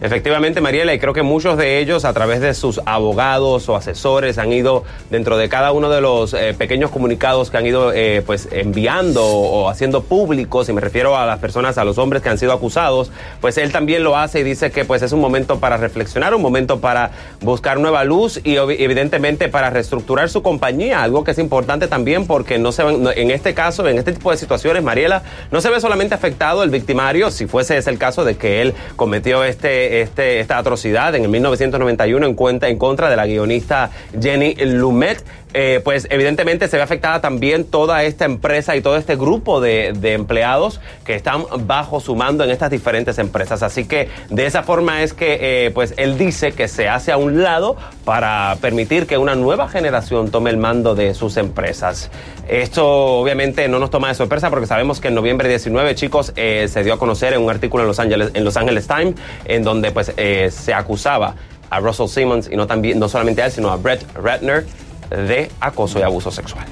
Efectivamente, 0.00 0.60
Mariela, 0.60 0.92
y 0.92 0.98
creo 0.98 1.14
que 1.14 1.22
muchos 1.22 1.56
de 1.56 1.78
ellos 1.78 2.04
a 2.04 2.12
través 2.12 2.40
de 2.40 2.52
sus 2.52 2.80
abogados 2.84 3.68
o 3.68 3.76
asesores 3.76 4.36
han 4.38 4.52
ido 4.52 4.84
dentro 5.10 5.38
de 5.38 5.48
cada 5.48 5.72
uno 5.72 5.88
de 5.88 6.00
los 6.00 6.34
eh, 6.34 6.54
pequeños 6.56 6.90
comunicados 6.90 7.50
que 7.50 7.56
han 7.56 7.66
ido 7.66 7.92
eh, 7.92 8.22
pues 8.24 8.48
enviando 8.52 9.24
o 9.24 9.70
haciendo 9.70 10.02
públicos, 10.02 10.68
y 10.68 10.72
me 10.72 10.80
refiero 10.80 11.16
a 11.16 11.24
las 11.24 11.38
personas, 11.38 11.78
a 11.78 11.84
los 11.84 11.96
hombres 11.96 12.22
que 12.22 12.28
han 12.28 12.38
sido 12.38 12.52
acusados, 12.52 13.10
pues 13.40 13.56
él 13.56 13.72
también 13.72 14.04
lo 14.04 14.16
hace 14.16 14.40
y 14.40 14.42
dice 14.42 14.70
que 14.70 14.84
pues 14.84 15.02
es 15.02 15.12
un 15.12 15.20
momento 15.20 15.60
para 15.60 15.78
reflexionar, 15.78 16.34
un 16.34 16.42
momento 16.42 16.80
para 16.80 17.12
buscar 17.40 17.78
nueva 17.78 18.04
luz 18.04 18.40
y 18.44 18.56
evidentemente 18.56 19.48
para 19.48 19.70
reestructurar 19.70 20.28
su 20.28 20.42
compañía, 20.42 21.02
algo 21.02 21.24
que 21.24 21.30
es 21.30 21.38
importante 21.38 21.88
también 21.88 22.26
porque 22.26 22.58
no 22.58 22.72
se 22.72 22.82
en 22.82 23.30
este 23.30 23.54
caso, 23.54 23.86
en 23.88 23.98
este 23.98 24.12
tipo 24.12 24.30
de 24.30 24.36
situaciones, 24.36 24.82
Mariela, 24.82 25.22
no 25.50 25.60
se 25.60 25.70
ve 25.70 25.80
solamente 25.80 26.14
afectado 26.14 26.62
el 26.62 26.70
victimario, 26.70 27.30
si 27.30 27.46
fuese 27.46 27.76
ese 27.78 27.90
el 27.90 27.98
caso 27.98 28.24
de 28.24 28.36
que 28.36 28.62
él 28.62 28.74
cometió 28.96 29.44
este 29.44 29.85
este, 29.86 30.40
esta 30.40 30.58
atrocidad 30.58 31.14
en 31.14 31.24
el 31.24 31.28
1991 31.28 32.26
en, 32.26 32.34
cuenta, 32.34 32.68
en 32.68 32.78
contra 32.78 33.10
de 33.10 33.16
la 33.16 33.26
guionista 33.26 33.90
Jenny 34.20 34.54
Lumet, 34.54 35.24
eh, 35.58 35.80
pues 35.82 36.06
evidentemente 36.10 36.68
se 36.68 36.76
ve 36.76 36.82
afectada 36.82 37.22
también 37.22 37.64
toda 37.64 38.04
esta 38.04 38.26
empresa 38.26 38.76
y 38.76 38.82
todo 38.82 38.98
este 38.98 39.16
grupo 39.16 39.62
de, 39.62 39.88
empleados 40.12 40.82
que 41.02 41.14
están 41.14 41.44
bajo 41.60 41.98
su 41.98 42.14
mando 42.14 42.44
en 42.44 42.50
estas 42.50 42.70
diferentes 42.70 43.18
empresas. 43.18 43.62
Así 43.62 43.86
que 43.86 44.10
de 44.28 44.44
esa 44.44 44.64
forma 44.64 45.02
es 45.02 45.14
que 45.14 45.38
eh, 45.40 45.70
pues 45.70 45.94
él 45.96 46.18
dice 46.18 46.52
que 46.52 46.68
se 46.68 46.90
hace 46.90 47.10
a 47.10 47.16
un 47.16 47.42
lado 47.42 47.76
para 48.04 48.58
permitir 48.60 49.06
que 49.06 49.16
una 49.16 49.34
nueva 49.34 49.66
generación 49.66 50.30
tome 50.30 50.50
el 50.50 50.58
mando 50.58 50.94
de 50.94 51.14
sus 51.14 51.38
empresas. 51.38 52.10
Esto 52.46 52.86
obviamente 52.86 53.66
no 53.66 53.78
nos 53.78 53.88
toma 53.88 54.08
de 54.08 54.14
sorpresa 54.14 54.50
porque 54.50 54.66
sabemos 54.66 55.00
que 55.00 55.08
en 55.08 55.14
noviembre 55.14 55.48
19, 55.48 55.94
chicos, 55.94 56.34
eh, 56.36 56.68
se 56.68 56.84
dio 56.84 56.92
a 56.92 56.98
conocer 56.98 57.32
en 57.32 57.40
un 57.40 57.48
artículo 57.48 57.84
en 57.84 57.88
Los 57.88 57.98
Angeles, 57.98 58.30
en 58.34 58.44
Los 58.44 58.58
Angeles 58.58 58.86
Times, 58.86 59.14
en 59.46 59.64
donde 59.64 59.90
pues 59.90 60.12
se 60.14 60.74
acusaba 60.74 61.34
a 61.70 61.80
Russell 61.80 62.08
Simmons 62.08 62.50
y 62.52 62.56
no, 62.56 62.66
también, 62.66 62.98
no 62.98 63.08
solamente 63.08 63.40
a 63.40 63.46
él, 63.46 63.52
sino 63.52 63.70
a 63.70 63.76
Brett 63.76 64.04
Ratner 64.14 64.66
de 65.10 65.50
acoso 65.60 65.98
y 65.98 66.02
abuso 66.02 66.30
sexual. 66.30 66.66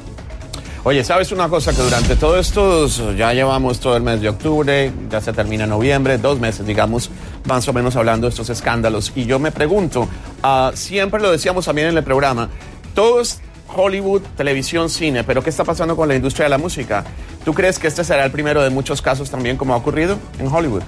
Oye, 0.87 1.03
¿sabes 1.03 1.33
una 1.33 1.49
cosa? 1.49 1.73
Que 1.73 1.81
durante 1.81 2.15
todo 2.15 2.39
estos, 2.39 3.01
ya 3.17 3.33
llevamos 3.33 3.81
todo 3.81 3.97
el 3.97 4.03
mes 4.03 4.21
de 4.21 4.29
octubre, 4.29 4.93
ya 5.09 5.19
se 5.23 5.33
termina 5.33 5.67
noviembre, 5.67 6.19
dos 6.19 6.39
meses, 6.39 6.67
digamos, 6.67 7.11
más 7.47 7.67
o 7.69 7.73
menos 7.73 7.97
hablando 7.97 8.27
de 8.27 8.31
estos 8.31 8.51
escándalos. 8.51 9.11
Y 9.17 9.25
yo 9.25 9.39
me 9.39 9.51
pregunto, 9.51 10.03
uh, 10.03 10.77
siempre 10.77 11.23
lo 11.23 11.31
decíamos 11.31 11.65
también 11.65 11.89
en 11.89 11.97
el 11.97 12.05
programa, 12.05 12.51
todos 12.95 13.41
Hollywood, 13.75 14.21
televisión, 14.37 14.91
cine, 14.91 15.25
pero 15.25 15.43
¿qué 15.43 15.49
está 15.49 15.65
pasando 15.65 15.97
con 15.97 16.07
la 16.07 16.17
industria 16.17 16.45
de 16.45 16.51
la 16.51 16.59
música? 16.59 17.03
¿Tú 17.47 17.55
crees 17.55 17.79
que 17.79 17.87
este 17.87 18.05
será 18.05 18.25
el 18.27 18.31
primero 18.31 18.63
de 18.63 18.69
muchos 18.69 19.01
casos 19.01 19.31
también 19.31 19.57
como 19.57 19.73
ha 19.73 19.79
ocurrido 19.79 20.19
en 20.39 20.49
Hollywood? 20.49 20.83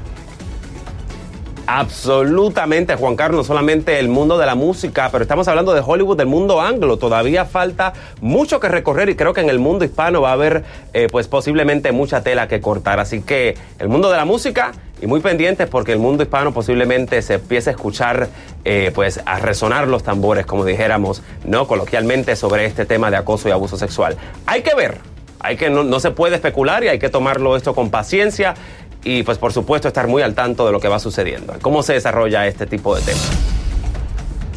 Absolutamente, 1.69 2.95
Juan 2.95 3.17
Carlos, 3.17 3.49
solamente 3.49 3.99
el 3.99 4.09
mundo 4.09 4.39
de 4.39 4.47
la 4.47 4.55
música, 4.55 5.09
pero 5.11 5.23
estamos 5.23 5.49
hablando 5.49 5.75
de 5.75 5.83
Hollywood, 5.85 6.17
del 6.17 6.29
mundo 6.29 6.61
anglo. 6.61 6.97
Todavía 6.97 7.45
falta 7.45 7.93
mucho 8.21 8.61
que 8.61 8.69
recorrer 8.69 9.09
y 9.09 9.17
creo 9.17 9.35
que 9.35 9.41
en 9.41 9.51
el 9.51 9.59
mundo 9.59 9.85
hispano 9.85 10.21
va 10.21 10.31
a 10.31 10.35
haber, 10.35 10.63
eh, 10.93 11.09
pues 11.11 11.27
posiblemente 11.27 11.91
mucha 11.91 12.23
tela 12.23 12.47
que 12.47 12.61
cortar. 12.61 13.01
Así 13.01 13.21
que 13.21 13.57
el 13.81 13.89
mundo 13.89 14.11
de 14.11 14.17
la 14.17 14.25
música 14.25 14.73
y 15.03 15.09
muy 15.09 15.19
pendientes 15.19 15.67
porque 15.67 15.93
el 15.93 15.99
mundo 15.99 16.23
hispano 16.23 16.55
posiblemente 16.55 17.21
se 17.21 17.35
empiece 17.35 17.71
a 17.71 17.73
escuchar, 17.73 18.29
eh, 18.65 18.93
pues 18.95 19.21
a 19.27 19.41
resonar 19.41 19.89
los 19.89 20.05
tambores, 20.05 20.47
como 20.47 20.65
dijéramos, 20.65 21.23
no 21.45 21.67
coloquialmente 21.67 22.37
sobre 22.37 22.65
este 22.67 22.87
tema 22.87 23.11
de 23.11 23.17
acoso 23.17 23.49
y 23.49 23.51
abuso 23.51 23.77
sexual. 23.77 24.17
Hay 24.47 24.63
que 24.63 24.77
ver, 24.77 24.99
hay 25.41 25.57
que 25.57 25.69
no, 25.69 25.83
no 25.83 25.99
se 25.99 26.13
puede 26.13 26.37
especular 26.37 26.85
y 26.85 26.89
hay 26.89 27.01
que 27.01 27.09
tomarlo 27.09 27.57
esto 27.57 27.75
con 27.75 27.91
paciencia 27.91 28.55
y 29.07 29.23
pues 29.23 29.39
por 29.39 29.53
supuesto 29.53 29.87
estar 29.87 30.09
muy 30.09 30.23
al 30.23 30.35
tanto 30.35 30.67
de 30.67 30.73
lo 30.73 30.81
que 30.81 30.89
va 30.89 30.99
sucediendo, 30.99 31.55
cómo 31.63 31.83
se 31.85 31.93
desarrolla 31.93 32.47
este 32.47 32.67
tipo 32.67 32.95
de 32.97 33.03
temas. 33.03 33.31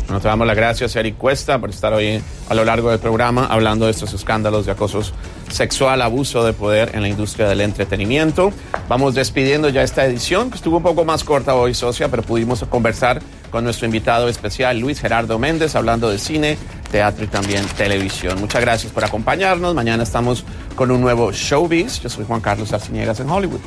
Bueno, 0.07 0.21
te 0.21 0.27
damos 0.27 0.47
las 0.47 0.55
gracias, 0.55 0.95
Eric 0.95 1.17
Cuesta, 1.17 1.59
por 1.59 1.69
estar 1.69 1.93
hoy 1.93 2.19
a 2.49 2.55
lo 2.55 2.65
largo 2.65 2.89
del 2.89 2.97
programa 2.97 3.45
hablando 3.45 3.85
de 3.85 3.91
estos 3.91 4.11
escándalos 4.11 4.65
de 4.65 4.71
acoso 4.71 5.01
sexual, 5.51 6.01
abuso 6.01 6.43
de 6.43 6.53
poder 6.53 6.95
en 6.95 7.03
la 7.03 7.09
industria 7.09 7.47
del 7.47 7.61
entretenimiento. 7.61 8.51
Vamos 8.87 9.13
despidiendo 9.13 9.69
ya 9.69 9.83
esta 9.83 10.03
edición, 10.05 10.49
que 10.49 10.55
estuvo 10.55 10.77
un 10.77 10.83
poco 10.83 11.05
más 11.05 11.23
corta 11.23 11.53
hoy, 11.53 11.75
socia, 11.75 12.09
pero 12.09 12.23
pudimos 12.23 12.63
conversar 12.63 13.21
con 13.51 13.63
nuestro 13.63 13.85
invitado 13.85 14.29
especial, 14.29 14.79
Luis 14.79 14.99
Gerardo 14.99 15.37
Méndez, 15.37 15.75
hablando 15.75 16.09
de 16.09 16.17
cine, 16.17 16.57
teatro 16.91 17.25
y 17.25 17.27
también 17.27 17.63
televisión. 17.77 18.39
Muchas 18.39 18.61
gracias 18.61 18.91
por 18.91 19.05
acompañarnos. 19.05 19.75
Mañana 19.75 20.01
estamos 20.01 20.43
con 20.75 20.89
un 20.89 21.01
nuevo 21.01 21.31
Showbiz. 21.31 22.01
Yo 22.01 22.09
soy 22.09 22.25
Juan 22.25 22.41
Carlos 22.41 22.73
Arciniegas 22.73 23.19
en 23.19 23.29
Hollywood. 23.29 23.61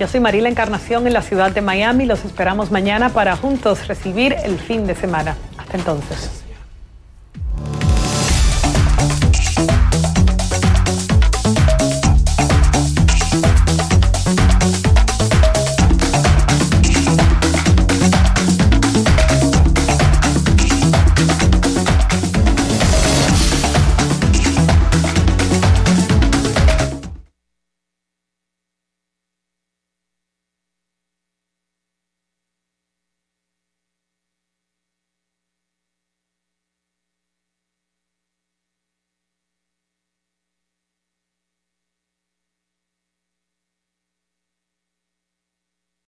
Yo 0.00 0.08
soy 0.08 0.18
Marila 0.20 0.48
Encarnación 0.48 1.06
en 1.06 1.12
la 1.12 1.20
ciudad 1.20 1.52
de 1.52 1.60
Miami. 1.60 2.06
Los 2.06 2.24
esperamos 2.24 2.70
mañana 2.70 3.10
para 3.10 3.36
juntos 3.36 3.86
recibir 3.86 4.34
el 4.44 4.58
fin 4.58 4.86
de 4.86 4.94
semana. 4.94 5.36
Hasta 5.58 5.76
entonces. 5.76 6.39